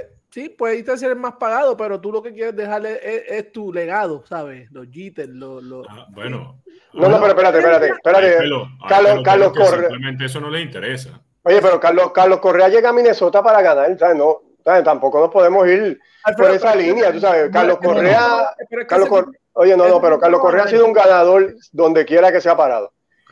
[0.00, 3.52] que sí, puedes ser el más pagado, pero tú lo que quieres dejarle es, es
[3.52, 4.70] tu legado, ¿sabes?
[4.72, 6.60] Los jitters, los, los- ah, bueno,
[6.92, 8.38] No, no, pero espérate, espérate, espérate.
[8.38, 9.88] pelo- Carlos- Carlos Correa.
[9.88, 11.20] Simplemente eso no les interesa.
[11.42, 14.16] Oye, pero Carlos, Carlos Correa llega a Minnesota para ganar, ¿sabes?
[14.16, 14.40] No,
[14.82, 16.00] Tampoco nos podemos ir
[16.38, 17.50] por esa línea, tú sabes.
[17.52, 18.48] Carlos Correa,
[19.52, 22.48] oye, no, no, pero Carlos Correa ha sido un ganador donde quiera que se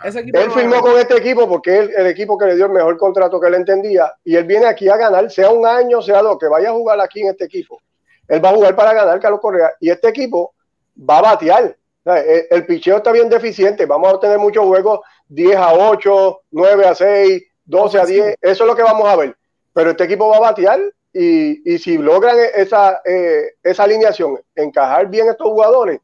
[0.04, 3.40] Él firmó con este equipo porque es el equipo que le dio el mejor contrato
[3.40, 6.48] que él entendía y él viene aquí a ganar, sea un año, sea lo que
[6.48, 7.80] vaya a jugar aquí en este equipo.
[8.28, 10.54] Él va a jugar para ganar Carlos Correa y este equipo
[10.98, 11.76] va a batear.
[12.04, 16.86] El, el picheo está bien deficiente, vamos a tener muchos juegos 10 a 8, 9
[16.86, 19.36] a 6, 12 a 10, eso es lo que vamos a ver.
[19.72, 20.80] Pero este equipo va a batear
[21.12, 26.00] y, y si logran esa, eh, esa alineación, encajar bien estos jugadores,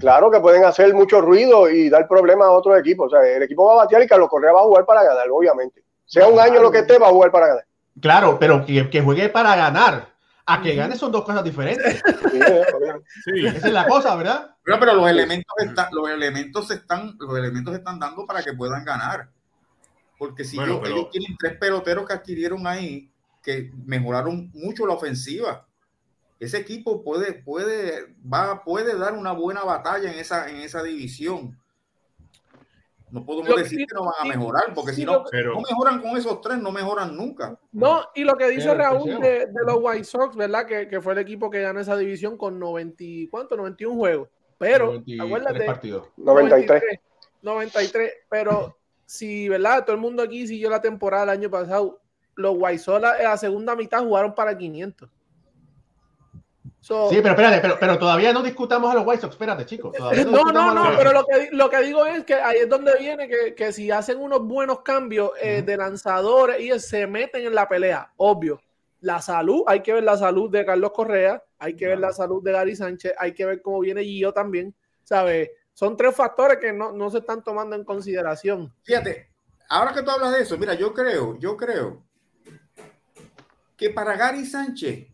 [0.00, 3.06] claro que pueden hacer mucho ruido y dar problemas a otros equipos.
[3.06, 5.26] O sea, el equipo va a batear y Carlos Correa va a jugar para ganar,
[5.30, 5.84] obviamente.
[6.04, 7.64] Sea un año lo que esté, va a jugar para ganar.
[8.00, 10.08] Claro, pero que, que juegue para ganar.
[10.46, 12.02] A que gane son dos cosas diferentes.
[13.24, 14.56] Sí, Esa es la cosa, ¿verdad?
[14.64, 18.84] Pero, pero los elementos están, los elementos están, los elementos están dando para que puedan
[18.84, 19.28] ganar.
[20.18, 23.10] Porque si ellos tienen tres peloteros que adquirieron ahí,
[23.42, 25.66] que mejoraron mucho la ofensiva.
[26.40, 31.54] Ese equipo puede, puede, va, puede dar una buena batalla en esa, en esa división.
[33.10, 36.40] No podemos decir que no van a mejorar, porque si no, no mejoran con esos
[36.40, 37.58] tres, no mejoran nunca.
[37.72, 40.64] No, y lo que dice Raúl de, los White Sox, ¿verdad?
[40.64, 43.56] Que, que, fue el equipo que ganó esa división con 90, ¿cuánto?
[43.56, 44.28] 91 juegos.
[44.56, 46.08] Pero, 93 acuérdate, partidos.
[46.16, 47.00] 93.
[47.42, 48.12] 93.
[48.30, 49.84] Pero si, ¿verdad?
[49.84, 52.00] Todo el mundo aquí siguió la temporada el año pasado.
[52.34, 55.10] Los White Sox en la segunda mitad jugaron para 500
[56.80, 59.94] sí, pero espérate, pero, todavía no discutamos a los White Sox, espérate, chicos.
[59.98, 63.28] No, no, no, pero lo que, lo que digo es que ahí es donde viene
[63.54, 68.12] que, si hacen unos buenos cambios eh, de lanzadores y se meten en la pelea,
[68.16, 68.60] obvio.
[69.00, 72.42] La salud, hay que ver la salud de Carlos Correa, hay que ver la salud
[72.42, 75.50] de Gary Sánchez, hay que ver cómo viene Gio también, ¿sabes?
[75.72, 78.74] Son tres factores que no, no se están tomando en consideración.
[78.82, 79.30] Fíjate,
[79.70, 82.04] ahora que tú hablas de eso, mira, yo creo, yo creo
[83.76, 85.08] que para Gary Sánchez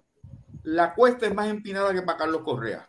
[0.67, 2.89] la cuesta es más empinada que para Carlos Correa.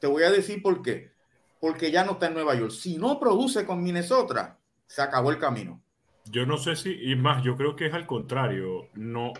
[0.00, 1.12] Te voy a decir por qué.
[1.60, 2.72] Porque ya no está en Nueva York.
[2.72, 5.80] Si no produce con Minnesota, se acabó el camino.
[6.24, 8.88] Yo no sé si, y más, yo creo que es al contrario.
[8.94, 9.32] No,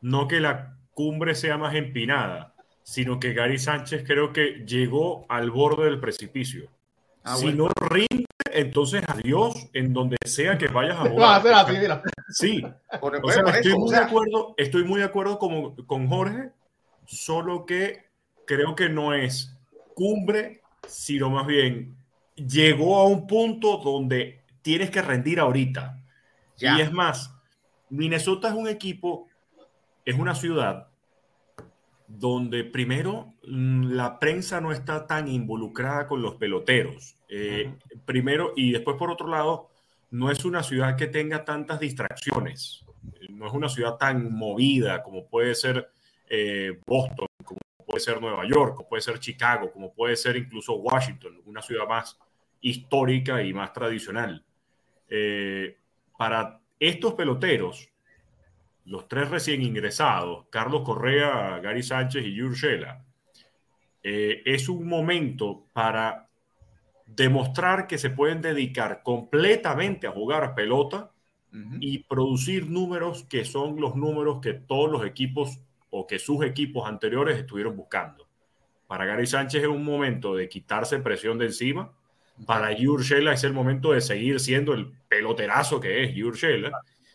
[0.00, 5.52] no que la cumbre sea más empinada, sino que Gary Sánchez creo que llegó al
[5.52, 6.68] borde del precipicio.
[7.22, 11.40] Ah, si no rinde, entonces adiós en donde sea que vayas a jugar.
[11.68, 11.76] Sí,
[12.30, 16.50] estoy, muy de acuerdo, estoy muy de acuerdo con, con Jorge,
[17.06, 18.04] solo que
[18.46, 19.56] creo que no es
[19.94, 21.96] cumbre, sino más bien
[22.34, 25.96] llegó a un punto donde tienes que rendir ahorita.
[26.58, 27.34] Y es más,
[27.88, 29.28] Minnesota es un equipo,
[30.04, 30.88] es una ciudad
[32.06, 37.16] donde primero mm, la prensa no está tan involucrada con los peloteros.
[37.28, 37.72] Eh,
[38.04, 39.69] primero, y después por otro lado,
[40.10, 42.84] no es una ciudad que tenga tantas distracciones.
[43.28, 45.90] No es una ciudad tan movida como puede ser
[46.28, 50.74] eh, Boston, como puede ser Nueva York, como puede ser Chicago, como puede ser incluso
[50.74, 52.18] Washington, una ciudad más
[52.60, 54.44] histórica y más tradicional.
[55.08, 55.76] Eh,
[56.16, 57.88] para estos peloteros,
[58.84, 63.04] los tres recién ingresados, Carlos Correa, Gary Sánchez y Yurshela,
[64.02, 66.29] eh, es un momento para
[67.16, 71.10] demostrar que se pueden dedicar completamente a jugar pelota
[71.80, 75.58] y producir números que son los números que todos los equipos
[75.90, 78.28] o que sus equipos anteriores estuvieron buscando.
[78.86, 81.92] Para Gary Sánchez es un momento de quitarse presión de encima.
[82.46, 86.70] Para Yurshela es el momento de seguir siendo el peloterazo que es Yurshela.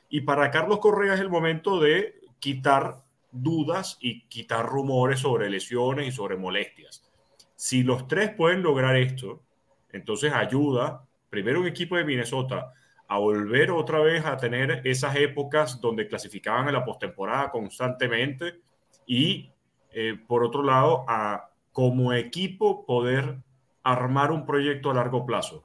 [0.09, 2.97] Y para Carlos Correa es el momento de quitar
[3.31, 7.09] dudas y quitar rumores sobre lesiones y sobre molestias.
[7.55, 9.44] Si los tres pueden lograr esto,
[9.91, 12.73] entonces ayuda primero un equipo de Minnesota
[13.07, 18.61] a volver otra vez a tener esas épocas donde clasificaban en la postemporada constantemente
[19.05, 19.51] y
[19.91, 23.37] eh, por otro lado a como equipo poder
[23.83, 25.63] armar un proyecto a largo plazo.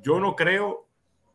[0.00, 0.86] Yo no creo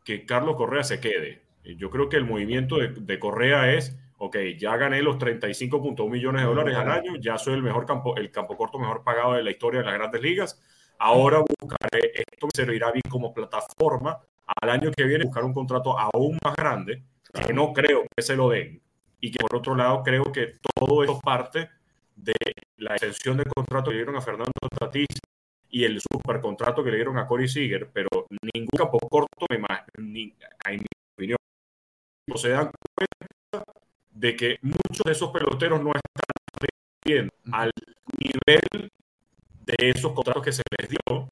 [0.04, 1.42] que Carlos Correa se quede.
[1.62, 6.48] Yo creo que el movimiento de, Correa es, ok, ya gané los 35.1 millones de
[6.48, 9.50] dólares al año, ya soy el mejor campo, el campo corto mejor pagado de la
[9.50, 10.62] historia de las grandes ligas.
[11.02, 14.20] Ahora buscaré, esto me servirá bien como plataforma.
[14.60, 18.36] Al año que viene buscar un contrato aún más grande, que no creo que se
[18.36, 18.82] lo den.
[19.18, 21.70] Y que por otro lado creo que todo esto parte
[22.16, 22.34] de
[22.76, 25.06] la extensión del contrato que dieron a Fernando Tatis
[25.70, 29.58] y el supercontrato que le dieron a Corey Seager, pero ningún campo corto, me
[29.96, 30.34] ni,
[30.66, 30.84] en
[32.36, 33.72] se dan cuenta
[34.10, 36.68] de que muchos de esos peloteros no están
[37.04, 37.70] bien al
[38.18, 38.90] nivel
[39.78, 41.28] de esos contratos que se les dio.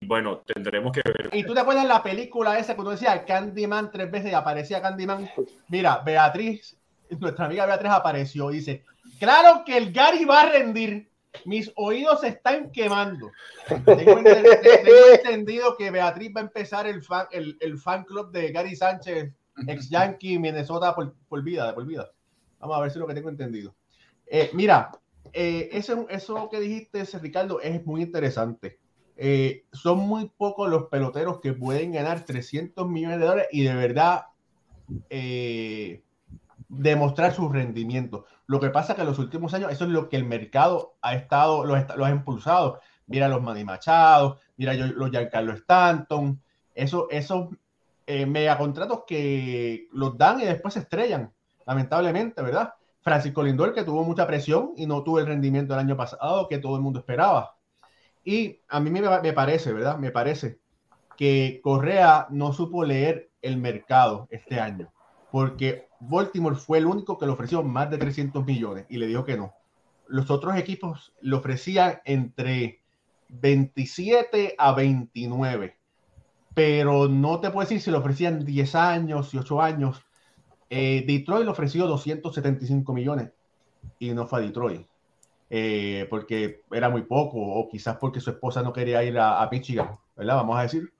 [0.00, 1.30] Y bueno, tendremos que ver.
[1.32, 4.82] ¿Y tú te acuerdas la película esa que tú decías, Candyman tres veces y aparecía
[4.82, 5.30] Candyman?
[5.68, 6.76] Mira, Beatriz
[7.20, 8.84] nuestra amiga Beatriz apareció y dice,
[9.18, 11.10] claro que el Gary va a rendir.
[11.46, 13.30] Mis oídos se están quemando.
[13.86, 14.18] Tengo,
[15.14, 19.32] entendido que Beatriz va a empezar el fan, el, el fan club de Gary Sánchez,
[19.66, 22.10] ex Yankee, Minnesota por, por, vida, de por vida.
[22.60, 23.74] Vamos a ver si lo que tengo entendido.
[24.26, 24.90] Eh, mira,
[25.32, 28.78] eh, eso, eso que dijiste, Ricardo, es muy interesante.
[29.16, 33.74] Eh, son muy pocos los peloteros que pueden ganar 300 millones de dólares y de
[33.74, 34.26] verdad
[35.10, 36.02] eh,
[36.68, 38.24] demostrar su rendimiento.
[38.46, 41.14] Lo que pasa que en los últimos años eso es lo que el mercado ha
[41.14, 42.80] estado, lo, ha impulsado.
[43.06, 46.40] Mira los Manny Machado, mira los Giancarlo Stanton,
[46.74, 47.50] eso, esos
[48.06, 51.32] eh, megacontratos que los dan y después se estrellan,
[51.66, 52.74] lamentablemente, ¿verdad?
[53.02, 56.58] Francisco Lindor, que tuvo mucha presión y no tuvo el rendimiento del año pasado que
[56.58, 57.56] todo el mundo esperaba.
[58.24, 59.98] Y a mí me, parece, ¿verdad?
[59.98, 60.60] Me parece
[61.16, 64.92] que Correa no supo leer el mercado este año,
[65.32, 69.24] porque Baltimore fue el único que le ofreció más de 300 millones y le dijo
[69.24, 69.54] que no.
[70.06, 72.82] Los otros equipos le ofrecían entre
[73.28, 75.76] 27 a 29,
[76.54, 80.02] pero no te puedo decir si le ofrecían 10 años y 8 años.
[80.74, 83.28] Eh, Detroit le ofreció 275 millones
[83.98, 84.86] y no fue a Detroit.
[85.50, 89.50] Eh, porque era muy poco, o quizás porque su esposa no quería ir a, a
[89.50, 90.36] Michigan, ¿verdad?
[90.36, 90.90] Vamos a decir.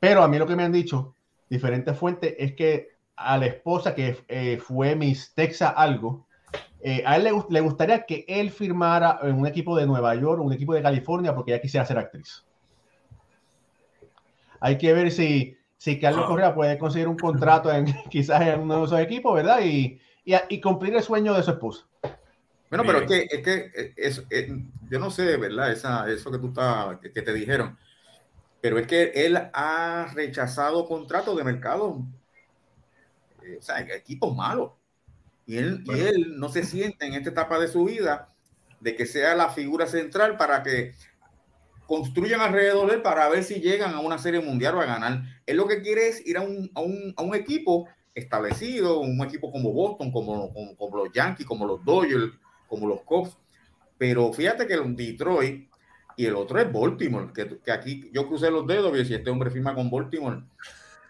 [0.00, 1.14] Pero a mí lo que me han dicho
[1.48, 6.26] diferentes fuentes es que a la esposa que eh, fue Miss Texas algo,
[7.04, 10.52] a él le, le, gustaría que él firmara en un equipo de Nueva York, un
[10.52, 12.44] equipo de California, porque ella quisiera ser actriz.
[14.58, 18.80] Hay que ver si, si Carlos Correa puede conseguir un contrato en, quizás en uno
[18.80, 19.60] de esos equipos, ¿verdad?
[19.64, 21.86] Y, y, y cumplir el sueño de su esposa.
[22.68, 24.52] Bueno, pero es que, es que eh, es, es,
[24.90, 25.72] yo no sé, ¿verdad?
[25.72, 27.78] Esa, eso que tú estás, que, que, te dijeron,
[28.60, 32.02] pero es que él ha rechazado contratos de mercado,
[33.42, 34.72] eh, o sea, equipos malos.
[35.46, 35.98] Y él, bueno.
[35.98, 38.28] y él no se siente en esta etapa de su vida
[38.80, 40.92] de que sea la figura central para que
[41.90, 45.24] construyan alrededor de él para ver si llegan a una serie mundial o a ganar.
[45.44, 49.20] Él lo que quiere es ir a un, a un, a un equipo establecido, un
[49.24, 52.30] equipo como Boston, como, como, como los Yankees, como los Dodgers,
[52.68, 53.36] como los Cubs.
[53.98, 55.68] Pero fíjate que el Detroit
[56.16, 59.30] y el otro es Baltimore, que, que, aquí yo crucé los dedos y si este
[59.30, 60.44] hombre firma con Baltimore,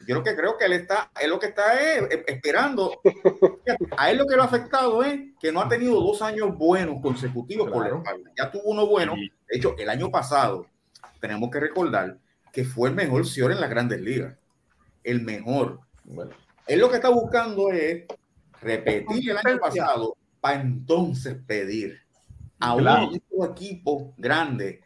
[0.06, 3.02] yo lo que creo que él está, él lo que está es, es, esperando.
[3.98, 7.02] A él lo que lo ha afectado es que no ha tenido dos años buenos
[7.02, 7.82] consecutivos claro.
[7.82, 8.30] por la espalda.
[8.38, 9.14] Ya tuvo uno bueno.
[9.14, 10.66] De hecho, el año pasado,
[11.20, 12.18] tenemos que recordar
[12.52, 14.36] que fue el mejor señor en las grandes ligas.
[15.04, 15.80] El mejor.
[16.04, 16.32] Bueno.
[16.66, 18.04] Él lo que está buscando es
[18.60, 22.00] repetir el año pasado para entonces pedir
[22.58, 23.10] a claro.
[23.30, 24.80] un equipo grande.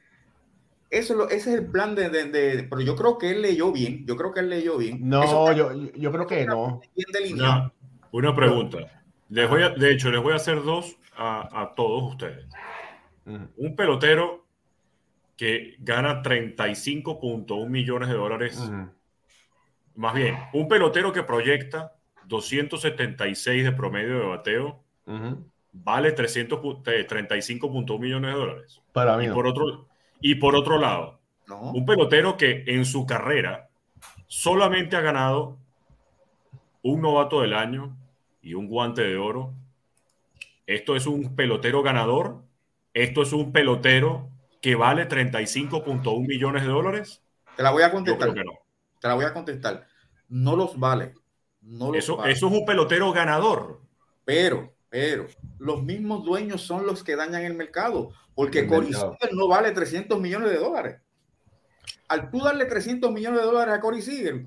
[0.91, 3.73] Eso lo, ese es el plan de, de, de, Pero yo creo que él leyó
[3.73, 4.07] bien.
[4.07, 4.99] Yo creo que él leyó bien.
[5.09, 6.81] No, Eso yo, yo creo que no.
[7.35, 7.73] no.
[8.13, 8.79] Una pregunta.
[9.29, 12.47] Les voy a, de hecho, les voy a hacer dos a, a todos ustedes.
[13.27, 13.49] Uh -huh.
[13.57, 14.44] Un pelotero
[15.37, 18.59] que gana 35.1 millones de dólares.
[18.59, 18.93] Uh -huh.
[19.97, 21.93] Más bien, un pelotero que proyecta
[22.27, 24.83] 276 de promedio de bateo.
[25.07, 25.45] Uh -huh.
[25.73, 28.81] Vale 335.1 millones de dólares.
[28.93, 29.27] Para mí.
[29.27, 29.89] Y por otro,
[30.21, 31.73] y por otro lado, no.
[31.73, 33.69] un pelotero que en su carrera
[34.29, 35.59] solamente ha ganado
[36.83, 37.97] un novato del año
[38.41, 39.53] y un guante de oro.
[40.67, 42.43] Esto es un pelotero ganador.
[42.93, 44.31] Esto es un pelotero
[44.65, 47.23] que vale 35.1 millones de dólares.
[47.55, 48.35] Te la voy a contestar.
[48.35, 48.53] No.
[48.99, 49.87] Te la voy a contestar.
[50.31, 51.13] No los vale.
[51.61, 52.33] No los eso, vale.
[52.33, 53.83] eso es un pelotero ganador.
[54.25, 55.27] Pero, pero,
[55.59, 58.13] los mismos dueños son los que dañan el mercado.
[58.35, 58.91] Porque Cory
[59.33, 60.97] no vale 300 millones de dólares.
[62.09, 64.47] Al tú darle 300 millones de dólares a Cory Seager,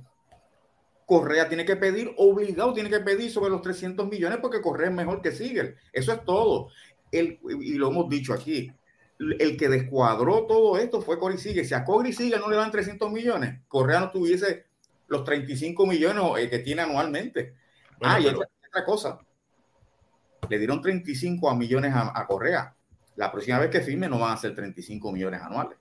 [1.05, 4.95] Correa tiene que pedir, obligado tiene que pedir sobre los 300 millones porque Correa es
[4.95, 5.75] mejor que Seager.
[5.93, 6.69] Eso es todo.
[7.11, 8.73] El, y lo hemos dicho aquí.
[9.19, 11.65] El que descuadró todo esto fue Cory Seager.
[11.65, 14.67] Si a Cory Seager no le dan 300 millones, Correa no tuviese
[15.07, 17.55] los 35 millones eh, que tiene anualmente.
[17.97, 18.37] Bueno, ah, y pero...
[18.37, 19.19] otra, otra, cosa.
[20.49, 22.75] Le dieron 35 a millones a, a Correa
[23.17, 25.77] la próxima vez que firme no van a ser 35 millones anuales.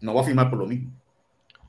[0.00, 0.92] No va a firmar por lo mismo.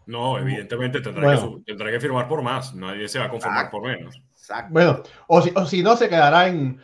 [0.07, 1.57] No, evidentemente tendrá, bueno.
[1.57, 2.73] que, tendrá que firmar por más.
[2.73, 3.77] Nadie se va a conformar Exacto.
[3.77, 4.21] por menos.
[4.31, 4.73] Exacto.
[4.73, 6.79] Bueno, o si, o si, no, se quedará en.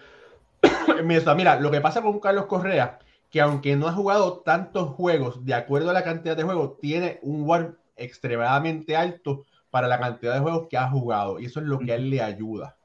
[1.03, 2.99] Mira, lo que pasa con Carlos Correa,
[3.38, 7.19] que aunque no ha jugado tantos juegos, de acuerdo a la cantidad de juegos, tiene
[7.21, 11.39] un WAR extremadamente alto para la cantidad de juegos que ha jugado.
[11.39, 12.77] Y eso es lo que a él le ayuda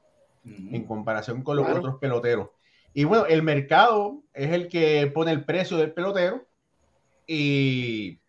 [0.45, 0.75] uh -huh.
[0.75, 1.79] en comparación con los claro.
[1.79, 2.49] otros peloteros.
[2.93, 6.45] Y bueno, el mercado es el que pone el precio del pelotero
[7.25, 8.19] y,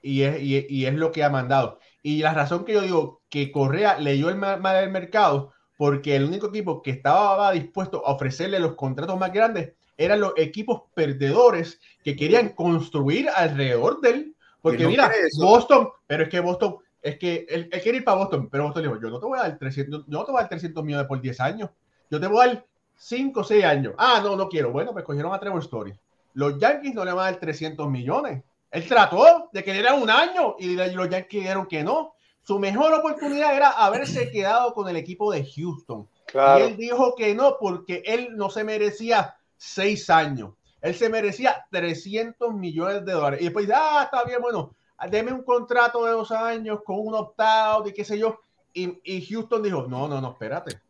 [0.00, 1.80] y, es, y, y, es, lo que ha mandado.
[2.02, 6.24] Y la razón que yo digo que Correa leyó el mal del mercado, porque el
[6.24, 9.74] único equipo que estaba dispuesto a ofrecerle los contratos más grandes
[10.04, 14.36] eran los equipos perdedores que querían construir alrededor de él.
[14.60, 15.10] Porque no mira.
[15.38, 18.82] Boston, pero es que Boston, es que él, él quiere ir para Boston, pero Boston
[18.82, 20.50] le dijo, yo no te voy a dar 300, yo no te voy a dar
[20.50, 21.70] 300 millones por 10 años,
[22.10, 23.94] yo te voy a dar 5 o 6 años.
[23.98, 24.70] Ah, no, no quiero.
[24.70, 25.92] Bueno, pues cogieron a Trevor Story.
[26.34, 28.42] Los Yankees no le van a dar 300 millones.
[28.70, 32.14] Él trató de que le dieran un año y los Yankees dijeron que no.
[32.42, 36.08] Su mejor oportunidad era haberse quedado con el equipo de Houston.
[36.26, 36.64] Claro.
[36.64, 40.54] Y él dijo que no, porque él no se merecía seis años.
[40.80, 43.40] Él se merecía 300 millones de dólares.
[43.40, 44.74] Y después dice, ah, está bien, bueno,
[45.08, 48.40] deme un contrato de dos años con un opt-out y qué sé yo.
[48.74, 50.80] Y, y Houston dijo, no, no, no, espérate.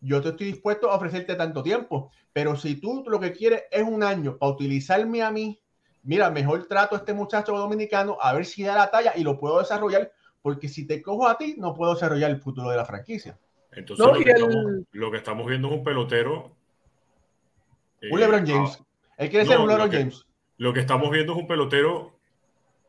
[0.00, 3.82] Yo te estoy dispuesto a ofrecerte tanto tiempo, pero si tú lo que quieres es
[3.82, 5.60] un año para utilizarme a mí,
[6.04, 9.38] mira, mejor trato a este muchacho dominicano a ver si da la talla y lo
[9.38, 10.12] puedo desarrollar,
[10.42, 13.38] porque si te cojo a ti, no puedo desarrollar el futuro de la franquicia.
[13.72, 16.56] Entonces No, lo, y que el- estamos, lo que estamos viendo es un pelotero.
[18.10, 18.82] Un eh, LeBron James.
[19.18, 20.26] Él quiere ser un lo LeBron que- James.
[20.56, 22.16] Lo que estamos viendo es un pelotero,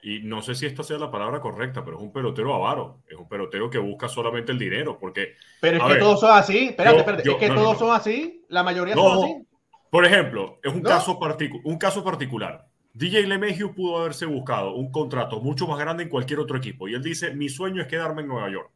[0.03, 2.99] y no sé si esta sea la palabra correcta, pero es un pelotero avaro.
[3.07, 6.38] Es un pelotero que busca solamente el dinero, porque, Pero es que ver, todos son
[6.38, 6.68] así.
[6.68, 7.24] Espérate, yo- espérate.
[7.24, 7.80] yo- es que no, todos no.
[7.80, 8.43] son así.
[8.49, 9.47] La mayoría son así.
[9.89, 12.68] por ejemplo, es un, caso, particu- un caso particular.
[12.93, 16.88] DJ LeMahieu pudo haberse buscado un contrato mucho más grande en cualquier otro equipo.
[16.88, 18.70] Y él dice, mi sueño es quedarme en Nueva York.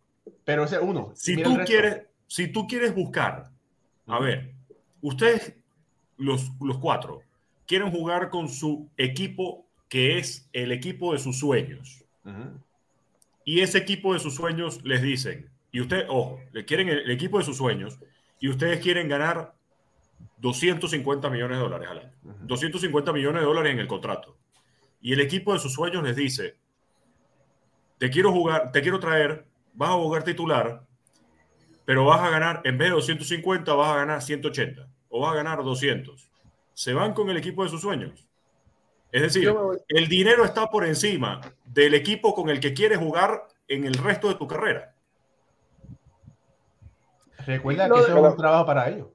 [0.45, 1.11] Pero ese es uno.
[1.15, 3.49] Si tú quieres, si tú quieres buscar,
[4.07, 4.53] a ver,
[5.01, 5.55] ustedes,
[6.19, 7.23] los, los cuatro,
[7.65, 12.03] quieren jugar con su equipo que es el equipo de sus sueños.
[12.23, 12.59] Ujú.
[13.43, 17.11] Y ese equipo de sus sueños les dicen, y ustedes, ojo, le quieren el, el
[17.11, 17.97] equipo de sus sueños,
[18.39, 19.55] y ustedes quieren ganar
[20.37, 22.11] 250 millones de dólares al año.
[22.23, 22.45] Ujú.
[22.45, 24.37] 250 millones de dólares en el contrato.
[25.01, 26.57] Y el equipo de sus sueños les dice,
[27.97, 30.85] te quiero jugar, te quiero traer, vas a jugar titular,
[31.85, 35.35] pero vas a ganar, en vez de 250, vas a ganar 180 o vas a
[35.37, 36.29] ganar 200.
[36.73, 38.25] Se van con el equipo de sus sueños.
[39.11, 39.51] Es decir,
[39.87, 44.27] el dinero está por encima del equipo con el que quieres jugar en el resto
[44.27, 44.93] de tu carrera.
[47.45, 49.07] Recuerda que de- eso es un trabajo para ellos.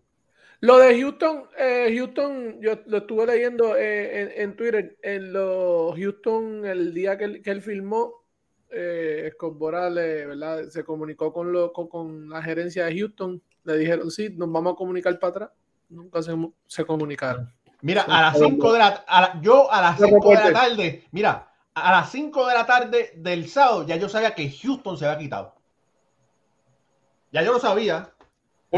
[0.61, 4.97] Lo de Houston, eh, Houston, yo lo estuve leyendo eh, en, en Twitter.
[5.03, 8.25] En los Houston, el día que él, que él filmó,
[8.71, 10.65] eh, Escobar le- ¿verdad?
[10.71, 13.43] se comunicó con, lo, con, con la gerencia de Houston.
[13.65, 15.51] Le dijeron, sí, nos vamos a comunicar para atrás.
[15.95, 16.33] Nunca se,
[16.67, 17.53] se comunicaron.
[17.83, 20.53] Mira, a las 5 de la, a la- yo a las No 5 de la
[20.53, 24.97] tarde, mira, a las 5 de la tarde del sábado ya yo sabía que Houston
[24.97, 25.55] se había quitado.
[27.31, 28.14] Ya yo lo sabía.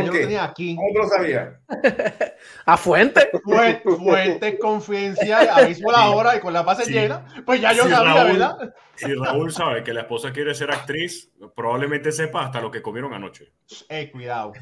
[0.01, 0.18] ¿Por yo qué?
[0.20, 0.76] tenía aquí.
[0.76, 1.55] ¿Cómo tú lo sabías?
[2.66, 3.30] A fuente.
[3.44, 6.92] Fue, fuentes confidenciales, aviso la hora y con la base Sí.
[6.92, 7.24] llena.
[7.44, 8.32] Pues ya yo Sí, sabía, Raúl.
[8.32, 8.74] ¿verdad?
[8.97, 13.12] Si Raúl sabe que la esposa quiere ser actriz, probablemente sepa hasta lo que comieron
[13.14, 13.53] anoche.
[13.88, 14.53] Eh, cuidado,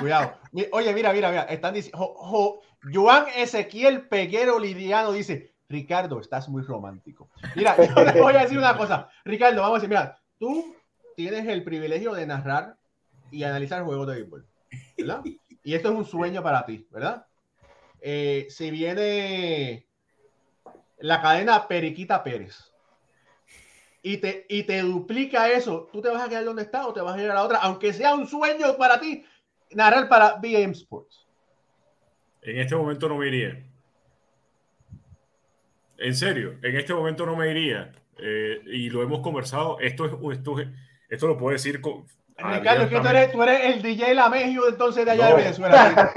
[0.00, 0.34] cuidado.
[0.72, 1.42] Oye, mira, mira, mira.
[1.44, 2.60] Están diciendo, jo- jo-
[2.92, 7.30] Joan Ezequiel Peguero Liriano dice, Ricardo, estás muy romántico.
[7.54, 9.08] Mira, yo le voy a decir una cosa.
[9.24, 10.74] Ricardo, vamos a decir, mira, tú
[11.16, 12.76] tienes el privilegio de narrar
[13.30, 14.46] y analizar juegos de béisbol,
[14.96, 15.22] ¿verdad?
[15.62, 17.26] Y esto es un sueño para ti, ¿verdad?
[18.00, 19.86] Eh, si viene
[20.98, 22.72] la cadena Periquita Pérez
[24.02, 27.00] y te, y te duplica eso, ¿tú te vas a quedar donde estás o te
[27.00, 27.58] vas a ir a la otra?
[27.58, 29.24] Aunque sea un sueño para ti,
[29.72, 31.26] narrar para BM Sports.
[32.42, 33.62] En este momento no me iría.
[35.98, 37.92] En serio, en este momento no me iría.
[38.16, 39.78] Eh, y lo hemos conversado.
[39.80, 40.68] Esto es esto, es-
[41.10, 42.06] esto lo puedo decir con.
[42.42, 45.36] Ricardo, es que tú eres, tú eres el DJ Lamegio entonces de allá No.
[45.36, 46.10] de Venezuela.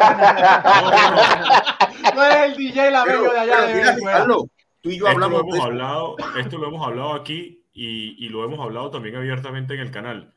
[0.64, 2.12] No, no, no.
[2.14, 3.96] tú eres el DJ Lamegio de allá pero de Venezuela.
[4.18, 4.50] Ricardo,
[4.82, 5.64] tú y yo Esto lo hablamos de hemos eso.
[5.66, 9.92] hablado, esto lo hemos hablado aquí y, y lo hemos hablado también abiertamente en el
[9.92, 10.34] canal.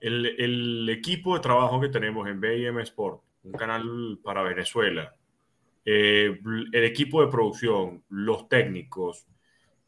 [0.00, 5.14] El, el equipo de trabajo que tenemos en BM Sport, un canal para Venezuela,
[5.84, 6.38] eh,
[6.72, 9.26] el equipo de producción, los técnicos,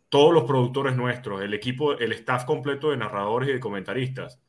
[0.08, 4.40] todos los productores nuestros, el equipo, el staff completo de narradores y de comentaristas,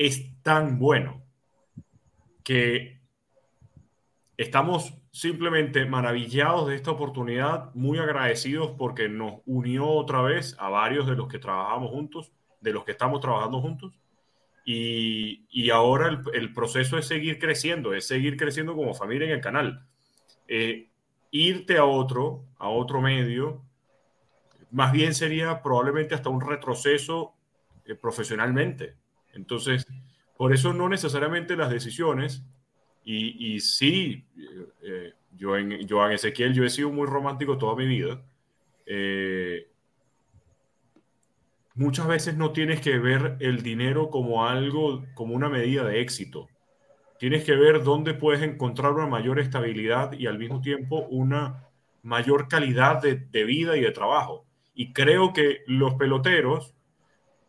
[0.00, 1.22] es tan bueno
[2.42, 3.02] que
[4.38, 11.06] estamos simplemente maravillados de esta oportunidad, muy agradecidos porque nos unió otra vez a varios
[11.06, 12.32] de los que trabajamos juntos,
[12.62, 13.92] de los que estamos trabajando juntos.
[14.64, 19.34] Y, y ahora el, el proceso es seguir creciendo, es seguir creciendo como familia en
[19.34, 19.84] el canal.
[20.48, 20.88] Eh,
[21.30, 23.62] irte a otro, a otro medio,
[24.70, 27.34] más bien sería probablemente hasta un retroceso
[27.84, 28.96] eh, profesionalmente.
[29.34, 29.86] Entonces,
[30.36, 32.42] por eso no necesariamente las decisiones,
[33.04, 37.76] y, y sí, eh, eh, yo en Joan Ezequiel, yo he sido muy romántico toda
[37.76, 38.22] mi vida.
[38.86, 39.68] Eh,
[41.74, 46.48] muchas veces no tienes que ver el dinero como algo, como una medida de éxito.
[47.18, 51.66] tienes que ver dónde puedes encontrar una mayor estabilidad y al mismo tiempo una
[52.02, 54.46] mayor calidad de, de vida y de trabajo.
[54.74, 56.74] Y creo que los peloteros,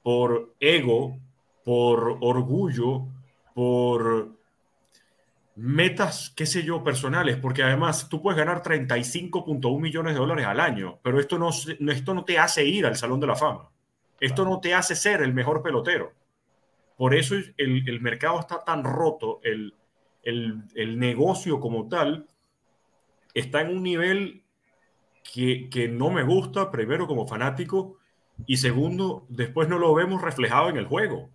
[0.04, 1.20] por ego,
[1.64, 3.08] por orgullo,
[3.54, 4.36] por
[5.56, 10.60] metas, qué sé yo, personales, porque además tú puedes ganar 35.1 millones de dólares al
[10.60, 13.70] año, pero esto no, esto no te hace ir al Salón de la Fama.
[14.20, 16.14] Esto no te hace ser el mejor pelotero.
[16.96, 19.74] Por eso el, el mercado está tan roto, el,
[20.24, 22.28] el, el, negocio como tal
[23.34, 24.44] está en un nivel
[25.24, 27.98] que, que no me gusta, primero como fanático,
[28.46, 31.30] y segundo, después no lo vemos reflejado en el juego.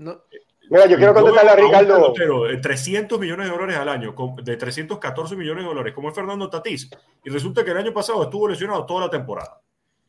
[0.00, 0.22] No.
[0.70, 2.14] Mira, yo quiero contestarle a Ricardo.
[2.44, 6.48] de 300 millones de dólares al año, de 314 millones de dólares, como es Fernando
[6.48, 6.88] Tatís,
[7.22, 9.60] y resulta que el año pasado estuvo lesionado toda la temporada.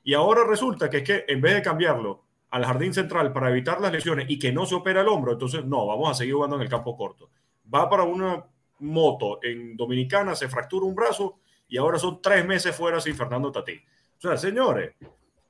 [0.03, 3.81] Y ahora resulta que es que en vez de cambiarlo al jardín central para evitar
[3.81, 6.55] las lesiones y que no se opera el hombro, entonces no, vamos a seguir jugando
[6.55, 7.29] en el campo corto.
[7.73, 8.45] Va para una
[8.79, 13.51] moto en Dominicana, se fractura un brazo y ahora son tres meses fuera sin Fernando
[13.51, 13.81] Tatís.
[14.17, 14.93] O sea, señores,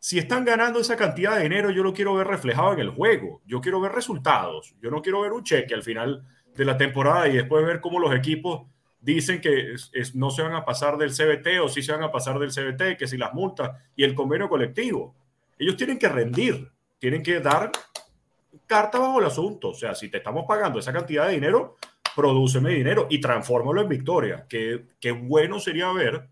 [0.04, 3.40] si están ganando esa cantidad de dinero, yo lo quiero ver reflejado en el juego.
[3.46, 4.74] Yo quiero ver resultados.
[4.82, 6.26] Yo no quiero ver un cheque al final
[6.56, 8.64] de la temporada y después ver cómo los equipos
[9.00, 9.76] dicen que
[10.16, 12.98] no se van a pasar del CBT o sí se van a pasar del CBT,
[12.98, 15.14] que si las multas y el convenio colectivo.
[15.60, 17.72] Ellos tienen que rendir, tienen que dar
[18.66, 19.70] carta bajo el asunto.
[19.70, 21.78] O sea, si te estamos pagando esa cantidad de dinero,
[22.16, 24.48] prodúceme dinero y transfórmalo en victoria.
[24.50, 26.28] Qué, qué bueno sería ver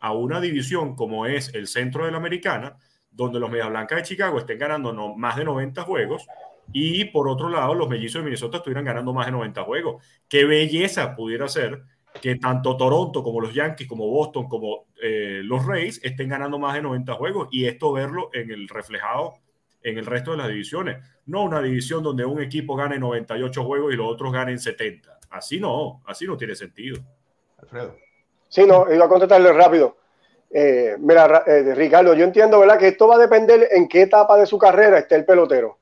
[0.00, 2.78] a una división como es el centro de la americana,
[3.12, 6.26] donde los Medias Blancas de Chicago estén ganando no, más de 90 juegos
[6.72, 10.04] y por otro lado los mellizos de Minnesota estuvieran ganando más de 90 juegos.
[10.28, 11.82] Qué belleza pudiera ser
[12.20, 16.74] que tanto Toronto como los Yankees, como Boston, como eh, los Rays estén ganando más
[16.74, 19.34] de 90 juegos y esto verlo en el reflejado
[19.82, 20.98] en el resto de las divisiones.
[21.26, 25.18] No una división donde un equipo gane 98 juegos y los otros ganen 70.
[25.30, 27.02] Así no, así no tiene sentido.
[27.58, 27.96] Alfredo.
[28.48, 29.96] Sí, no, iba a contestarle rápido.
[30.54, 32.78] Eh, mira, eh, Ricardo, yo entiendo, ¿verdad?
[32.78, 35.78] Que esto va a depender en qué etapa de su carrera esté el pelotero.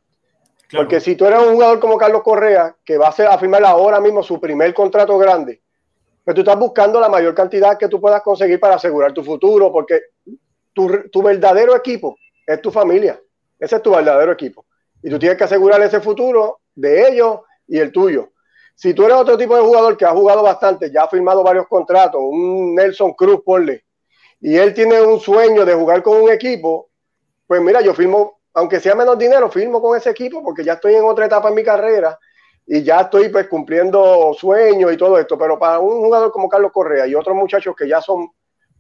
[0.73, 3.65] Porque si tú eres un jugador como Carlos Correa, que va a, hacer, a firmar
[3.65, 5.61] ahora mismo su primer contrato grande,
[6.25, 9.73] pues tú estás buscando la mayor cantidad que tú puedas conseguir para asegurar tu futuro,
[9.73, 10.01] porque
[10.73, 12.17] tu, tu verdadero equipo
[12.47, 13.21] es tu familia.
[13.59, 14.65] Ese es tu verdadero equipo.
[15.03, 18.29] Y tú tienes que asegurar ese futuro de ellos y el tuyo.
[18.77, 21.67] Si tú eres otro tipo de jugador que ha jugado bastante, ya ha firmado varios
[21.67, 23.85] contratos, un Nelson Cruz, ponle,
[24.41, 26.89] y él tiene un sueño de jugar con un equipo,
[27.47, 30.95] pues mira, yo firmo, aunque sea menos dinero, firmo con ese equipo porque ya estoy
[30.95, 32.19] en otra etapa en mi carrera
[32.67, 36.73] y ya estoy pues cumpliendo sueños y todo esto, pero para un jugador como Carlos
[36.73, 38.29] Correa y otros muchachos que ya son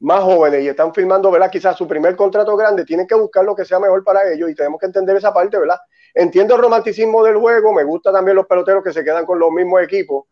[0.00, 1.50] más jóvenes y están firmando, ¿verdad?
[1.50, 4.54] Quizás su primer contrato grande, tienen que buscar lo que sea mejor para ellos y
[4.54, 5.78] tenemos que entender esa parte, ¿verdad?
[6.14, 9.50] Entiendo el romanticismo del juego, me gusta también los peloteros que se quedan con los
[9.50, 10.24] mismos equipos,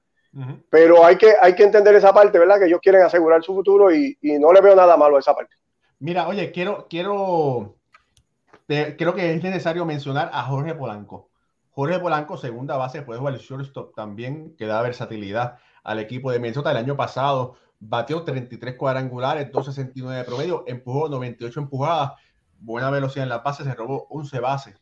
[0.71, 2.59] pero hay que, hay que entender esa parte, ¿verdad?
[2.59, 5.35] Que ellos quieren asegurar su futuro y, y no le veo nada malo a esa
[5.35, 5.55] parte.
[6.01, 7.77] Mira, oye, quiero, quiero,
[8.67, 11.29] creo que es necesario mencionar a Jorge Polanco.
[11.71, 16.39] Jorge Polanco, segunda base, puede jugar el shortstop también, que da versatilidad al equipo de
[16.39, 16.71] Minnesota.
[16.71, 22.13] El año pasado batió 33 cuadrangulares, 269 de promedio, empujó 98 empujadas,
[22.59, 24.81] buena velocidad en la base, se robó 11 bases.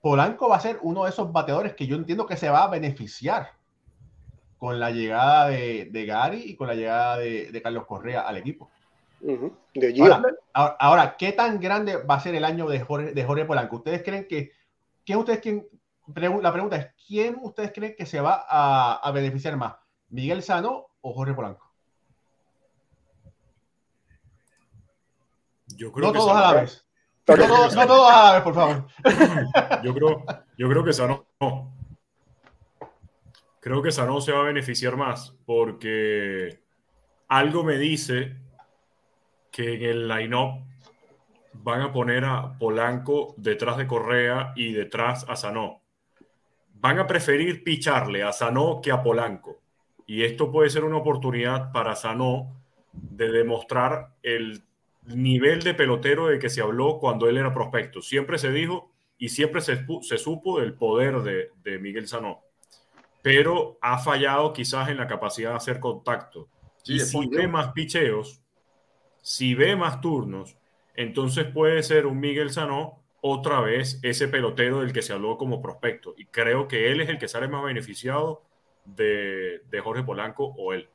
[0.00, 2.68] Polanco va a ser uno de esos bateadores que yo entiendo que se va a
[2.68, 3.52] beneficiar
[4.58, 8.36] con la llegada de, de Gary y con la llegada de, de Carlos Correa al
[8.38, 8.70] equipo.
[10.00, 10.22] ahora,
[10.78, 13.76] ahora, ¿qué tan grande va a ser el año de Jorge, de Jorge Polanco?
[13.76, 14.52] ¿Ustedes creen que,
[15.04, 15.68] ¿quién ustedes creen,
[16.42, 19.74] la pregunta es, ¿quién ustedes creen que se va a, a beneficiar más?
[20.08, 21.66] ¿Miguel Sano o Jorge Polanco?
[25.76, 26.86] Yo creo no que todos a la vez.
[27.28, 28.86] No, todos, no todos a la vez, por favor.
[29.82, 30.24] Yo creo,
[30.56, 31.75] yo creo que Sano no
[33.66, 36.60] creo que Sano se va a beneficiar más porque
[37.26, 38.36] algo me dice
[39.50, 40.64] que en el line-up
[41.52, 45.82] van a poner a Polanco detrás de Correa y detrás a Sanó.
[46.74, 49.58] Van a preferir picharle a Sanó que a Polanco.
[50.06, 52.62] Y esto puede ser una oportunidad para Sanó
[52.92, 54.62] de demostrar el
[55.06, 58.00] nivel de pelotero de que se habló cuando él era prospecto.
[58.00, 62.45] Siempre se dijo y siempre se, se supo del poder de, de Miguel Sanó
[63.26, 66.46] pero ha fallado quizás en la capacidad de hacer contacto.
[66.84, 68.40] y si ve más picheos,
[69.20, 70.56] si ve más turnos,
[70.94, 75.60] entonces puede ser un Miguel Sanó otra vez ese pelotero del que se habló como
[75.60, 76.14] prospecto.
[76.16, 78.42] Y creo que él es el que sale más beneficiado
[78.84, 80.88] de, de Jorge Polanco o él.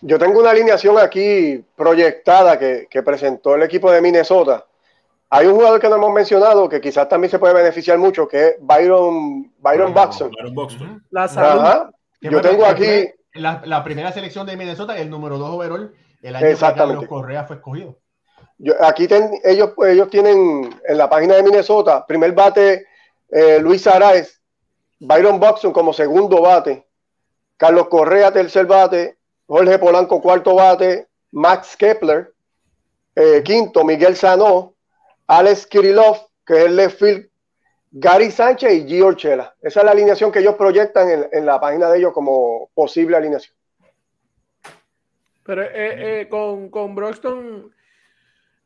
[0.00, 4.66] Yo tengo una alineación aquí proyectada que, que presentó el equipo de Minnesota
[5.30, 8.46] hay un jugador que no hemos mencionado que quizás también se puede beneficiar mucho, que
[8.46, 11.04] es Byron, Byron Buxton.
[11.10, 11.90] La salud.
[12.20, 16.46] Yo tengo aquí, la, primera selección de Minnesota y el número dos overall el año
[16.46, 17.02] Exactamente.
[17.02, 17.98] que Correa fue escogido.
[18.80, 19.06] aquí
[19.44, 22.86] ellos, ellos tienen en la página de Minnesota, primer bate
[23.30, 24.40] eh, Luis Araez,
[24.98, 26.86] Byron Buxton como segundo bate,
[27.56, 32.32] Carlos Correa tercer bate, Jorge Polanco cuarto bate, Max Kepler
[33.14, 34.74] eh, quinto, Miguel Sanó,
[35.28, 37.28] Alex Kirillov, que es el left field,
[37.90, 39.54] Gary Sánchez y Gio Chela.
[39.62, 43.16] Esa es la alineación que ellos proyectan en, en la página de ellos como posible
[43.16, 43.54] alineación.
[45.44, 45.70] Pero eh,
[46.20, 47.72] eh, con, con Broxton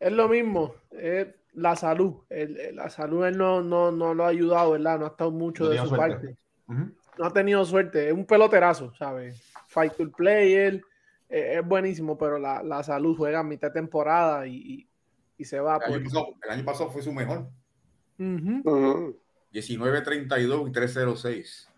[0.01, 0.75] es lo mismo,
[1.53, 2.15] la salud.
[2.29, 4.99] la salud él no, no, no, lo ha ayudado, ¿verdad?
[4.99, 6.37] No ha estado mucho de su parte.
[6.67, 8.09] No ha tenido suerte.
[8.09, 9.41] Es un peloterazo, ¿sabes?
[9.69, 10.83] Fight to player,
[11.29, 14.89] eh, es buenísimo, pero la, la, salud juega a mitad de temporada y, y,
[15.45, 15.78] se va.
[15.86, 15.95] El,
[16.51, 17.49] año pasado, fue su mejor.
[18.18, 21.68] 19-32 y 3-0-6.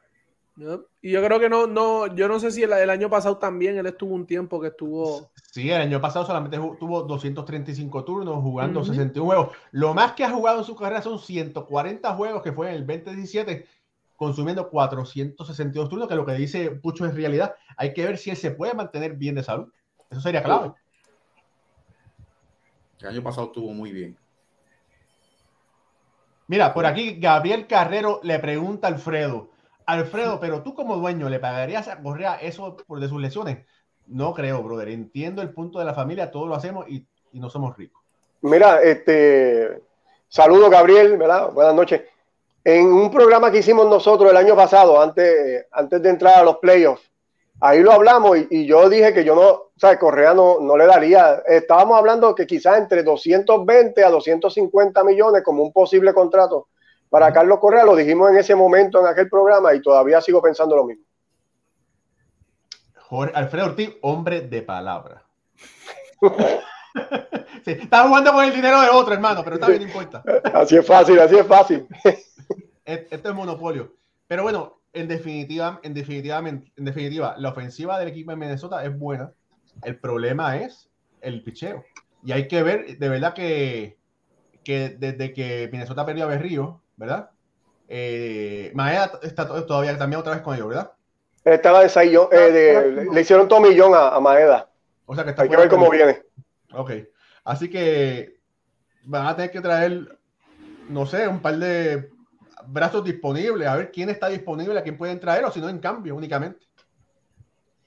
[1.03, 3.77] Y yo creo que no, no, yo no sé si el, el, año pasado también
[3.77, 5.33] él estuvo un tiempo que estuvo.
[5.51, 9.57] Sí, el año pasado solamente tuvo 235 turnos jugando 61 juegos.
[9.73, 12.87] Lo más que ha jugado en su carrera son 140 juegos que fue en el
[12.87, 13.67] 2017
[14.17, 17.55] consumiendo 462 turnos, que lo que dice Pucho es realidad.
[17.77, 19.73] Hay que ver si él se puede mantener bien de salud.
[20.11, 20.73] Eso sería clave.
[23.01, 24.17] El año pasado estuvo muy bien.
[26.47, 29.51] Mira, por aquí Gabriel Carrero le pregunta a Alfredo.
[29.87, 33.67] Alfredo, pero tú como dueño, ¿le pagarías a Correa eso por de sus lesiones?
[34.07, 34.89] No creo, brother.
[34.89, 38.03] Entiendo el punto de la familia, todos lo hacemos y, y no somos ricos.
[38.43, 39.83] Mira, este,
[40.29, 41.51] saludo Gabriel, ¿verdad?
[41.53, 42.03] Buenas noches.
[42.63, 46.59] En un programa que hicimos nosotros el año pasado, antes, antes de entrar a los
[46.59, 47.11] playoffs,
[47.61, 50.87] ahí lo hablamos y, yo dije que yo no, o sea, Correa no, no, le
[50.87, 56.69] daría, estábamos hablando que quizás entre 220 a 250 millones como un posible contrato
[57.09, 60.75] para Carlos Correa, lo dijimos en ese momento en aquel programa y todavía sigo pensando
[60.77, 61.05] lo mismo.
[63.09, 65.23] Jorge Alfredo Ortiz, hombre de palabra.
[67.65, 70.25] sí, está jugando con el dinero de otro, hermano, pero está bien, no importa.
[70.53, 71.87] Así es fácil, así es fácil.
[72.85, 73.93] esto es monopolio.
[74.27, 78.97] Pero bueno, en definitiva, en definitiva, en definitiva, la ofensiva del equipo de Minnesota es
[78.97, 79.33] buena.
[79.83, 80.89] El problema es
[81.21, 81.85] el picheo.
[82.25, 83.99] Y hay que ver, de verdad que,
[84.63, 87.31] que desde que Minnesota perdió a Berrío, ¿verdad?
[87.89, 90.93] Eh, Maeda está todavía también otra vez con ellos, ¿verdad?
[91.45, 91.87] Estaba de,
[92.33, 94.71] eh, le hicieron tomillón a, a Maeda.
[95.05, 96.23] O sea que está hay que ver cómo viene.
[96.73, 96.93] Ok.
[97.45, 98.39] Así que
[99.05, 100.19] van a tener que traer,
[100.89, 102.11] no sé, un par de
[102.67, 105.79] brazos disponibles, a ver quién está disponible, a quién pueden traer, o si no, en
[105.79, 106.67] cambio únicamente.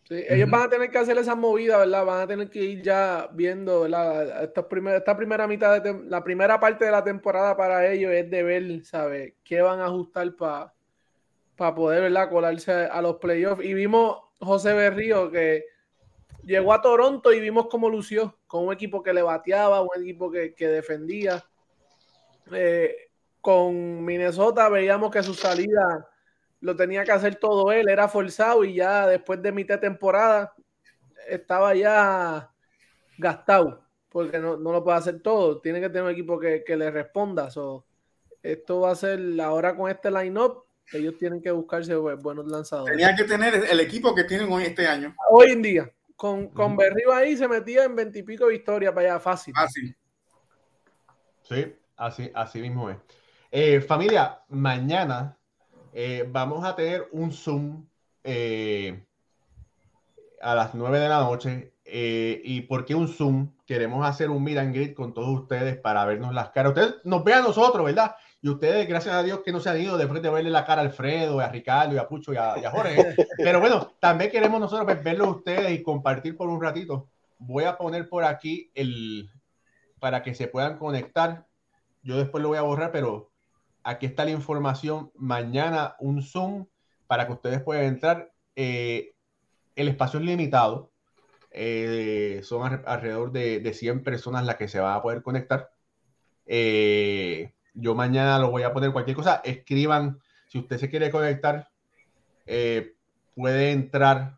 [0.04, 2.06] Sí, ellos van a tener que hacer esa movida, ¿verdad?
[2.06, 4.44] Van a tener que ir ya viendo, ¿verdad?
[4.44, 4.66] Esta,
[4.96, 8.86] esta primera mitad, de la primera parte de la temporada para ellos es de ver,
[8.86, 9.34] ¿sabes?
[9.44, 10.74] ¿Qué van a ajustar para
[11.58, 12.30] para poder, ¿verdad?
[12.30, 13.66] Colarse a los playoffs.
[13.66, 15.66] Y vimos José Berrío que
[16.44, 20.32] llegó a Toronto y vimos cómo lució, con un equipo que le bateaba, un equipo
[20.32, 21.44] que, que defendía.
[22.54, 23.07] Eh,
[23.48, 26.06] con Minnesota veíamos que su salida
[26.60, 30.54] lo tenía que hacer todo él, era forzado y ya después de mitad de temporada
[31.30, 32.52] estaba ya
[33.18, 37.48] gastado, porque no, lo puede hacer todo, tiene que tener un equipo que, le responda.
[38.44, 42.98] esto va a ser ahora con este line-up, ellos tienen que buscarse buenos lanzadores.
[42.98, 45.16] Tenía que tener el equipo que tienen hoy este año.
[45.30, 49.54] Hoy en día, con, con Berrío ahí se metía en veintipico victorias para allá, fácil.
[49.54, 49.96] Fácil.
[51.44, 52.98] Sí, así, así mismo es.
[53.52, 55.38] Eh, familia, mañana
[55.94, 57.88] eh, vamos a tener un Zoom
[58.24, 59.06] eh,
[60.42, 61.74] a las 9 de la noche.
[61.90, 63.54] ¿Y por qué un Zoom?
[63.66, 66.74] Queremos hacer un meet and greet con todos ustedes para vernos las caras.
[66.74, 68.16] Ustedes nos vean a nosotros, ¿verdad?
[68.42, 70.82] Y ustedes, gracias a Dios, que no se han ido después de verle la cara
[70.82, 73.16] a Alfredo, a Ricardo, y a Pucho y a, Jorge.
[73.38, 77.08] Pero bueno, también queremos nosotros verlos ustedes y compartir por un ratito.
[77.40, 79.32] Voy a poner por aquí el
[80.00, 81.48] para que se puedan conectar.
[82.04, 83.32] Yo después lo voy a borrar, pero
[83.88, 85.12] aquí está la información.
[85.16, 86.68] Mañana un Zoom
[87.08, 88.34] para que ustedes puedan entrar.
[88.56, 89.16] Eh,
[89.76, 90.92] el espacio es limitado.
[91.52, 95.72] Eh, son alrededor de, de, 100 personas las que se van a poder conectar.
[96.46, 99.42] Eh, yo mañana lo voy a poner cualquier cosa.
[99.46, 100.20] Escriban,
[100.50, 101.70] si usted se quiere conectar,
[103.36, 104.38] puede entrar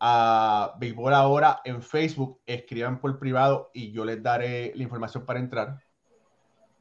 [0.00, 2.40] a Béisbol Ahora en Facebook.
[2.46, 5.78] Escriban por privado y yo les daré la información para entrar.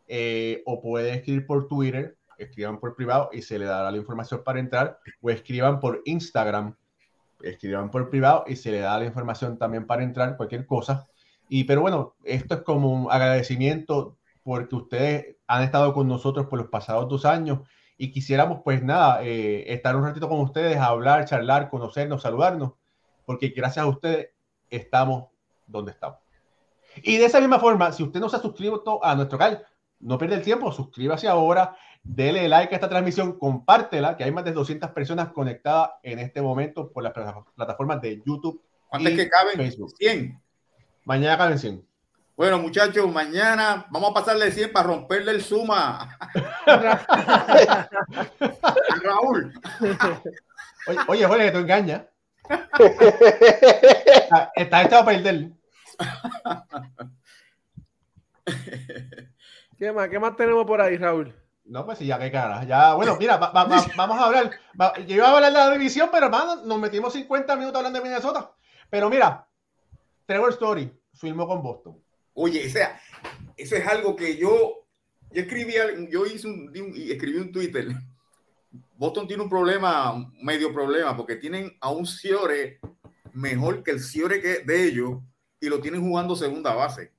[0.07, 4.41] Eh, o pueden escribir por Twitter, escriban por privado y se le dará la información
[4.43, 6.75] para entrar, o escriban por Instagram,
[7.41, 11.07] escriban por privado y se le da la información también para entrar, cualquier cosa.
[11.49, 16.59] Y pero bueno, esto es como un agradecimiento porque ustedes han estado con nosotros por
[16.59, 17.59] los pasados dos años
[17.97, 22.73] y quisiéramos pues nada, eh, estar un ratito con ustedes, hablar, charlar, conocernos, saludarnos.
[23.25, 24.29] porque gracias a ustedes
[24.69, 25.25] estamos
[25.65, 26.19] donde estamos.
[27.03, 29.65] Y de esa misma forma, si usted no se ha suscrito a nuestro canal,
[29.99, 34.45] no pierda el tiempo, suscríbase ahora, dele like a esta transmisión, compártela, que hay más
[34.45, 37.13] de 200 personas conectadas en este momento por las
[37.55, 38.61] plataformas de YouTube.
[38.87, 39.55] ¿Cuántas que caben?
[39.55, 39.93] Facebook.
[39.97, 40.41] 100.
[41.03, 41.85] Mañana caben 100.
[42.35, 46.17] Bueno, muchachos, mañana vamos a pasarle 100 para romperle el suma.
[49.03, 49.53] Raúl.
[50.87, 52.03] Oye, oye, Jorge, que tú engañas.
[54.55, 55.51] Estás echado a perder.
[59.77, 60.09] ¿Qué más?
[60.09, 61.33] ¿Qué más tenemos por ahí, Raúl?
[61.65, 62.63] No, pues sí, ya qué cara.
[62.63, 64.51] Ya, bueno, mira, vamos a hablar.
[65.05, 68.03] yo iba a hablar de la división, pero hermano, nos metimos 50 minutos hablando de
[68.03, 68.51] Minnesota.
[68.89, 69.45] Pero mira,
[70.25, 72.01] Trevor Story filmó con Boston.
[72.33, 72.99] Oye, o sea,
[73.55, 74.85] eso es algo que yo,
[75.31, 75.73] yo escribí,
[76.09, 77.87] yo hice un, escribí un Twitter.
[78.95, 82.79] Boston tiene un problema, medio problema, porque tienen a un Ciore
[83.33, 85.19] mejor que el Ciore que de ellos
[85.59, 87.16] y lo tienen jugando segunda base.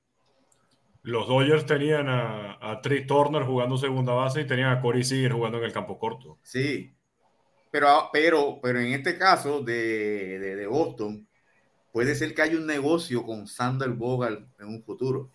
[1.03, 5.31] Los Dodgers tenían a, a Trey Turner jugando segunda base y tenían a Corey Seager
[5.31, 6.39] jugando en el campo corto.
[6.43, 6.93] Sí,
[7.71, 11.27] pero, pero, pero en este caso de, de, de Boston,
[11.91, 15.31] puede ser que haya un negocio con Sander Bogart en un futuro.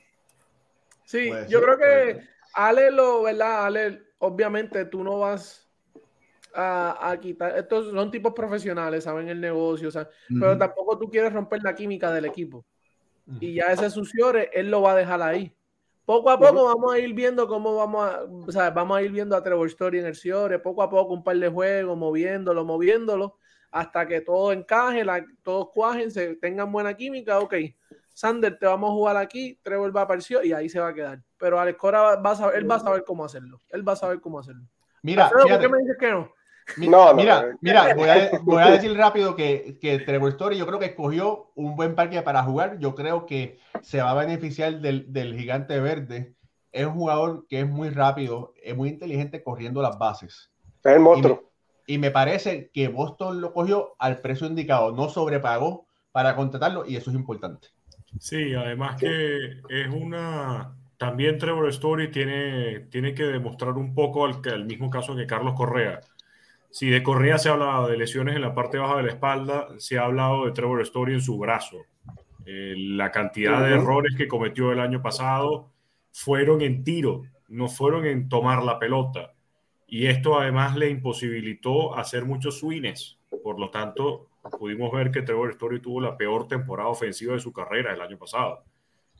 [1.05, 2.21] Sí, yo creo que
[2.55, 3.67] Ale lo, ¿verdad?
[3.67, 5.69] Ale, obviamente tú no vas
[6.55, 11.11] a, a, quitar, estos son tipos profesionales, saben el negocio, o sea, pero tampoco tú
[11.11, 12.65] quieres romper la química del equipo.
[13.41, 15.55] Y ya ese suciore, él lo va a dejar ahí.
[16.05, 19.11] Poco a poco vamos a ir viendo cómo vamos a, o sea, vamos a ir
[19.11, 22.63] viendo a Trevor Story en el Ciore, poco a poco un par de juegos, moviéndolo,
[22.65, 23.39] moviéndolo,
[23.71, 27.55] hasta que todo encaje, la, todos cuajen, se tengan buena química, ok.
[28.13, 30.95] Sander, te vamos a jugar aquí, Trevor va a aparecer y ahí se va a
[30.95, 31.23] quedar.
[31.39, 33.59] Pero Alex Cora va a saber, él va a saber cómo hacerlo.
[33.71, 34.69] Él va a saber cómo hacerlo.
[35.03, 36.31] Mira, ¿por qué me dices que no?
[36.77, 40.79] Mira, mira, mira voy, a, voy, a, decir rápido que, que Trevor Story yo creo
[40.79, 42.79] que escogió un buen parque para jugar.
[42.79, 46.35] Yo creo que se va a beneficiar del, del gigante verde.
[46.73, 50.51] Es un jugador que es muy rápido, es muy inteligente corriendo las bases.
[50.83, 51.51] Es el monstruo.
[51.87, 56.97] Y me, parece que Boston lo cogió al precio indicado, no sobrepagó para contratarlo y
[56.97, 57.69] eso es importante.
[58.19, 60.77] Sí, además que es una...
[60.97, 65.55] También Trevor Story tiene, tiene que demostrar un poco al, al mismo caso que Carlos
[65.55, 66.01] Correa
[66.75, 69.69] si de Correa se ha hablado de lesiones en la parte baja de la espalda,
[69.79, 71.77] se ha hablado de Trevor Story en su brazo.
[72.47, 75.71] Eh, la cantidad de errores que cometió el año pasado
[76.11, 79.35] fueron en tiro, no fueron en tomar la pelota.
[79.87, 83.21] Y esto además le imposibilitó hacer muchos swings.
[83.45, 87.53] Por lo tanto, pudimos ver que Trevor Story tuvo la peor temporada ofensiva de su
[87.53, 88.65] carrera el año pasado.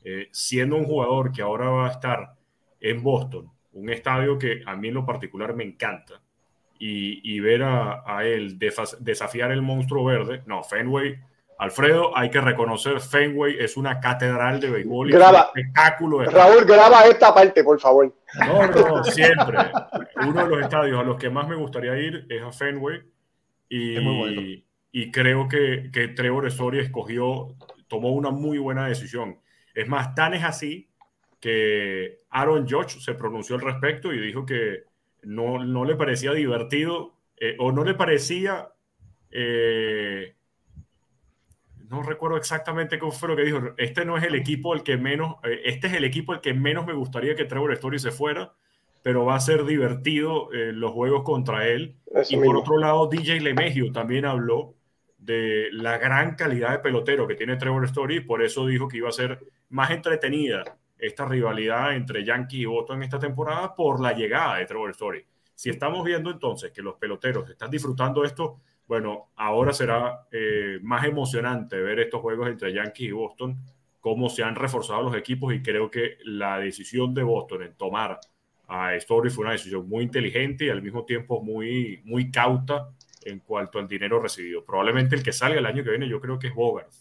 [0.03, 2.35] Eh, siendo un jugador que ahora va a estar
[2.81, 6.21] en Boston, un estadio que a mí en lo particular me encanta,
[6.77, 8.59] y, ver a, él
[8.99, 10.43] desafiar el monstruo verde.
[10.45, 11.19] No, Fenway,
[11.57, 15.09] Alfredo, hay que reconocer, Fenway es una catedral de béisbol.
[15.09, 16.23] Graba, espectáculo.
[16.23, 18.13] Raúl, graba esta parte, por favor.
[18.39, 19.59] No, no, siempre.
[20.17, 23.01] Uno de los estadios a los que más me gustaría ir es a Fenway.
[23.69, 27.55] Y, y creo que, que Trevor Story escogió,
[27.87, 29.39] tomó una muy buena decisión.
[29.73, 30.89] Es más, tan es así
[31.39, 34.83] que Aaron Judge se pronunció al respecto y dijo que
[35.25, 38.69] no, no le parecía divertido eh, o no le parecía...
[39.31, 40.35] Eh,
[41.89, 43.59] no recuerdo exactamente cómo fue lo que dijo.
[43.77, 46.53] Este no es el equipo el que menos, eh, este es el equipo el que
[46.53, 48.53] menos me gustaría que Trevor Story se fuera,
[49.03, 51.95] pero va a ser divertido los juegos contra él.
[52.27, 54.73] y por otro lado, DJ Lemegio también habló
[55.19, 59.09] de la gran calidad de pelotero que tiene Trevor Story, por eso dijo que iba
[59.09, 60.63] a ser más entretenida
[60.97, 65.25] esta rivalidad entre Yankee y Boston esta temporada por la llegada de Trevor Story.
[65.53, 71.05] Si estamos viendo entonces que los peloteros están disfrutando esto, bueno, ahora será eh, más
[71.05, 73.57] emocionante ver estos juegos entre Yankees y Boston,
[73.99, 78.19] cómo se han reforzado los equipos y creo que la decisión de Boston en tomar
[78.67, 82.89] a Story fue una decisión muy inteligente y al mismo tiempo muy, muy cauta
[83.23, 84.63] en cuanto al dinero recibido.
[84.63, 86.91] Probablemente el que salga el año que viene yo creo que es Bogart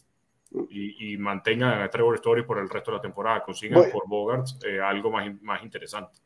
[0.70, 4.80] y, mantengan a Trevor Story por el resto de la temporada, consigan por Bogart eh,
[4.80, 6.18] algo más, más interesante.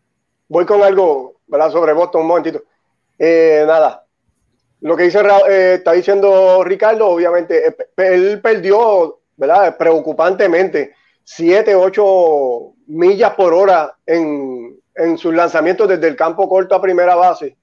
[0.49, 1.71] Voy con algo ¿verdad?
[1.71, 2.63] sobre Boston un momentito.
[3.19, 4.05] Eh, nada,
[4.81, 9.77] lo que dice, eh, está diciendo Ricardo, obviamente, él perdió, ¿verdad?
[9.77, 16.83] Preocupantemente, 7, 8 millas por hora en, en sus lanzamientos desde el campo corto a
[16.83, 17.57] primera base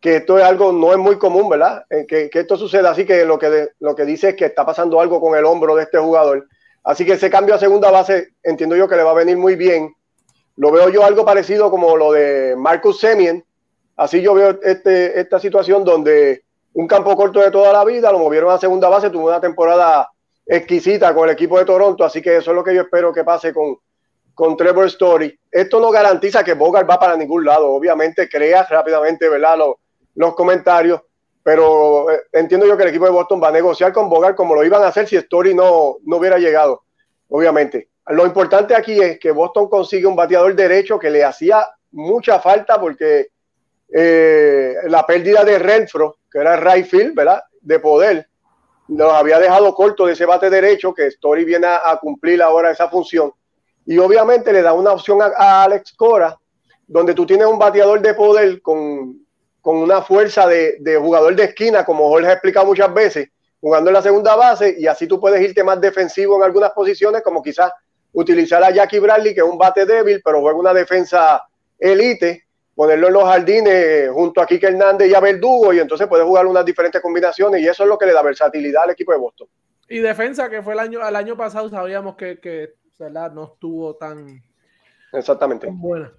[0.00, 1.84] que esto es algo, no es muy común, ¿verdad?
[1.90, 2.90] Eh, que, que, esto suceda.
[2.90, 5.76] Así que lo que, lo que dice es que está pasando algo con el hombro
[5.76, 6.48] de este jugador.
[6.82, 9.56] Así que ese cambio a segunda base, entiendo yo que le va a venir muy
[9.56, 9.94] bien.
[10.56, 13.44] Lo veo yo algo parecido como lo de Marcus Semien.
[13.96, 18.18] Así yo veo este, esta situación donde un campo corto de toda la vida, lo
[18.18, 20.10] movieron a segunda base, tuvo una temporada
[20.46, 23.24] exquisita con el equipo de Toronto, así que eso es lo que yo espero que
[23.24, 23.76] pase con,
[24.34, 25.38] con Trevor Story.
[25.50, 29.58] Esto no garantiza que Bogart va para ningún lado, obviamente crea rápidamente ¿verdad?
[30.20, 31.00] Los comentarios,
[31.42, 34.54] pero eh, entiendo yo que el equipo de Boston va a negociar con Bogart como
[34.54, 36.84] lo iban a hacer si Story no, no hubiera llegado,
[37.28, 37.88] obviamente.
[38.08, 42.80] Lo importante aquí es que Boston consigue un bateador derecho que le hacía mucha falta
[42.80, 43.28] porque
[43.88, 47.42] eh, la pérdida de Renfro, que era el right field, ¿verdad?
[47.60, 48.28] De poder,
[48.88, 52.88] nos había dejado corto de ese bate derecho, que Story viene a, cumplir ahora esa
[52.88, 53.32] función.
[53.86, 56.38] Y obviamente le da una opción a, Alex Cora,
[56.86, 59.24] donde tú tienes un bateador de poder con,
[59.60, 63.28] con una fuerza de, de, jugador de esquina, como Jorge ha explicado muchas veces,
[63.60, 67.22] jugando en la segunda base, y así tú puedes irte más defensivo en algunas posiciones,
[67.22, 67.72] como quizás
[68.12, 71.42] utilizar a Jackie Bradley, que es un bate débil, pero juega una defensa
[71.78, 72.44] elite,
[72.74, 76.46] ponerlo en los jardines junto a Kike Hernández y a Verdugo, y entonces puede jugar
[76.46, 79.48] unas diferentes combinaciones, y eso es lo que le da versatilidad al equipo de Boston.
[79.88, 82.74] Y defensa, que fue el año, el año pasado, sabíamos que, que
[83.32, 84.42] no estuvo tan,
[85.12, 85.68] Exactamente.
[85.70, 86.12] buena.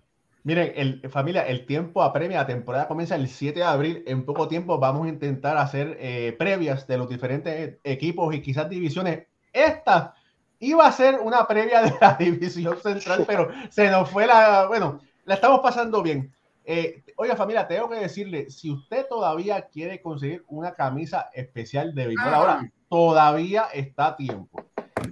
[0.44, 4.04] Miren, el, familia, el tiempo apremia, la temporada comienza el 7 de abril.
[4.08, 8.68] En poco tiempo vamos a intentar hacer eh, previas de los diferentes equipos y quizás
[8.68, 9.28] divisiones.
[9.54, 10.16] Esta
[10.60, 15.00] iba a ser una previa de la división central, pero se nos fue la, bueno,
[15.26, 16.34] la estamos pasando bien.
[16.66, 22.08] Eh, oiga, familia, tengo que decirle, si usted todavía quiere conseguir una camisa especial de
[22.08, 22.70] béisbol, ahora ah.
[22.90, 24.64] todavía está a tiempo.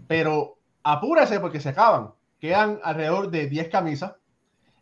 [0.07, 2.13] Pero apúrese porque se acaban.
[2.39, 4.13] Quedan alrededor de 10 camisas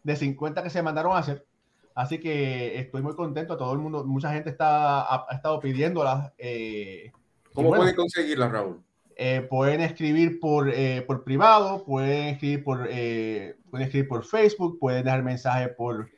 [0.07, 1.45] de 50 que se mandaron a hacer.
[1.93, 3.57] Así que estoy muy contento.
[3.57, 6.31] Todo el mundo, mucha gente está, ha, estado pidiéndolas.
[6.37, 7.11] Eh,
[7.53, 8.81] ¿Cómo puede conseguirlas, Raúl?
[9.17, 14.79] Eh, pueden escribir por, eh, por privado, pueden escribir por, eh, pueden escribir por Facebook,
[14.79, 16.09] pueden dejar mensaje por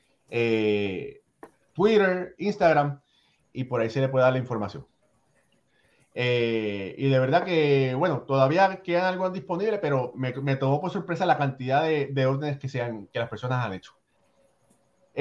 [1.74, 3.00] Twitter, Instagram,
[3.54, 4.86] y por ahí se le puede dar la información.
[6.14, 11.26] Y de verdad que, bueno, todavía quedan algo disponible, pero me, me tomó por sorpresa
[11.26, 14.00] la cantidad de, de órdenes que, sean, que las personas han hecho.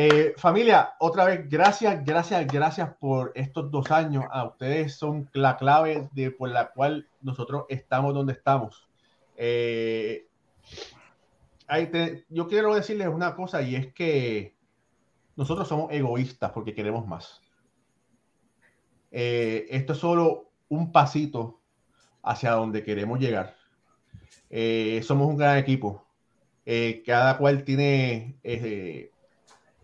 [0.01, 4.27] Eh, familia, otra vez, gracias, gracias, gracias por estos dos años.
[4.31, 8.89] A ustedes son la clave de, por la cual nosotros estamos donde estamos.
[9.37, 10.29] Eh,
[12.29, 14.55] yo quiero decirles una cosa y es que
[15.35, 17.43] nosotros somos egoístas porque queremos más.
[19.11, 21.61] Eh, esto es solo un pasito
[22.23, 23.57] hacia donde queremos llegar.
[25.03, 26.07] somos un gran equipo.
[27.05, 28.39] cada cual tiene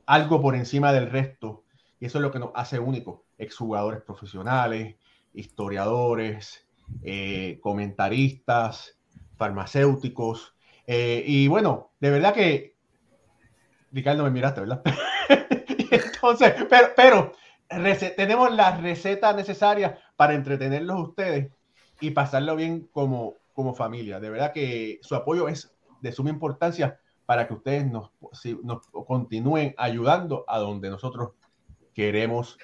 [0.07, 1.64] algo por encima del resto.
[2.01, 3.20] Y eso es lo que nos hace únicos.
[3.39, 4.97] Exjugadores profesionales,
[5.32, 6.66] historiadores,
[7.03, 8.97] eh, comentaristas,
[9.37, 10.55] farmacéuticos.
[10.87, 12.76] Eh, y bueno, de verdad que,
[13.93, 14.82] Ricardo, me miraste, ¿verdad?
[15.91, 17.32] Entonces, pero, pero
[18.16, 21.51] tenemos la receta necesaria para entretenerlos ustedes
[22.01, 24.21] y pasarlo bien como, como familia.
[24.21, 28.11] De verdad que su apoyo es de suma importancia para que ustedes nos,
[28.62, 31.31] nos continúen ayudando a donde nosotros
[31.95, 32.59] queremos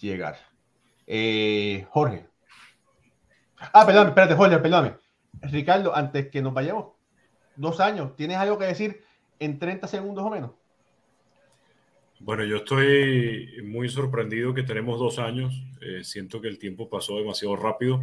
[0.00, 0.36] llegar.
[1.06, 2.26] Eh, Jorge.
[3.72, 4.96] Ah, perdón, espérate, Jorge, perdóname.
[5.42, 6.92] Ricardo, antes que nos vayamos,
[7.56, 9.04] dos años, ¿tienes algo que decir
[9.38, 10.52] en 30 segundos o menos?
[12.20, 15.62] Bueno, yo estoy muy sorprendido que tenemos dos años.
[15.80, 18.00] Eh, siento que el tiempo pasó demasiado rápido.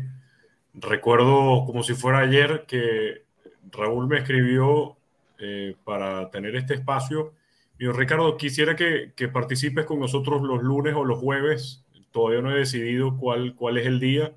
[0.73, 3.23] Recuerdo como si fuera ayer que
[3.71, 4.95] Raúl me escribió
[5.37, 7.33] eh, para tener este espacio.
[7.77, 11.83] Yo, Ricardo, quisiera que, que, participes con nosotros los lunes o los jueves.
[12.11, 14.33] Todavía no he decidido cuál, cuál es el día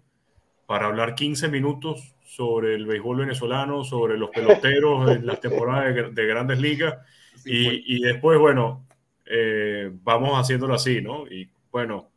[0.67, 6.27] para hablar 15 minutos sobre el béisbol venezolano, sobre los peloteros en las temporadas de,
[6.27, 6.97] grandes ligas.
[7.45, 8.88] y, y, después, bueno,
[9.31, 11.27] eh, vamos haciéndolo así, ¿no?
[11.27, 12.09] Y bueno,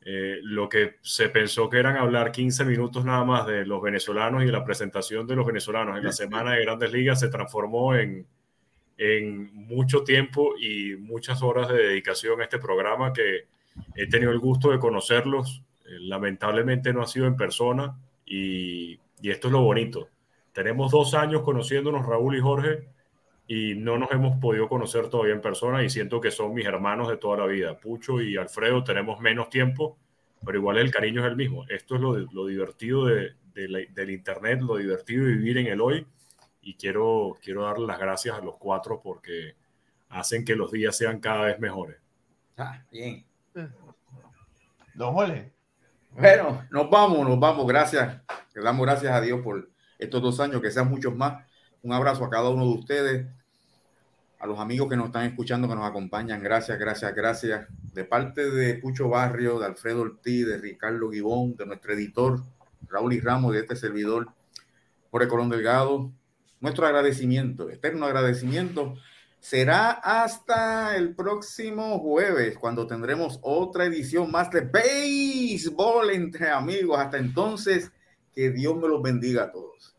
[0.00, 4.42] eh, lo que se pensó que eran hablar 15 minutos nada más de los venezolanos
[4.42, 8.26] y la presentación de los venezolanos en la semana de grandes ligas se transformó en,
[8.98, 13.46] en mucho tiempo y muchas horas de dedicación a este programa que
[13.94, 15.62] he tenido el gusto de conocerlos.
[15.86, 20.08] Eh, lamentablemente no ha sido en persona y, y esto es lo bonito.
[20.52, 22.93] Tenemos dos años conociéndonos Raúl y Jorge
[23.46, 27.08] y no nos hemos podido conocer todavía en persona y siento que son mis hermanos
[27.08, 27.78] de toda la vida.
[27.78, 29.98] Pucho y Alfredo tenemos menos tiempo,
[30.44, 31.66] pero igual el cariño es el mismo.
[31.68, 36.06] Esto es lo, lo divertido de, del Internet, lo divertido de vivir en el hoy
[36.62, 39.54] y quiero, quiero dar las gracias a los cuatro porque
[40.08, 41.96] hacen que los días sean cada vez mejores.
[42.56, 43.24] Ah, bien.
[44.94, 45.52] Don Jorge.
[46.10, 47.66] Bueno, nos vamos, nos vamos.
[47.66, 48.22] Gracias.
[48.54, 49.68] Le damos gracias a Dios por
[49.98, 51.44] estos dos años, que sean muchos más
[51.84, 53.26] un abrazo a cada uno de ustedes,
[54.38, 56.42] a los amigos que nos están escuchando, que nos acompañan.
[56.42, 57.68] Gracias, gracias, gracias.
[57.92, 62.42] de parte de Pucho Barrio, de Alfredo Ortiz, de Ricardo Guibón, de nuestro editor
[62.88, 64.28] Raúl y Ramos, de este servidor,
[65.10, 66.10] Jorge Colón Delgado,
[66.60, 68.96] nuestro agradecimiento, eterno agradecimiento,
[69.38, 76.98] será hasta el próximo jueves, cuando tendremos otra edición más de béisbol entre amigos.
[76.98, 77.92] Hasta entonces,
[78.32, 79.93] que Dios me los bendiga a todos.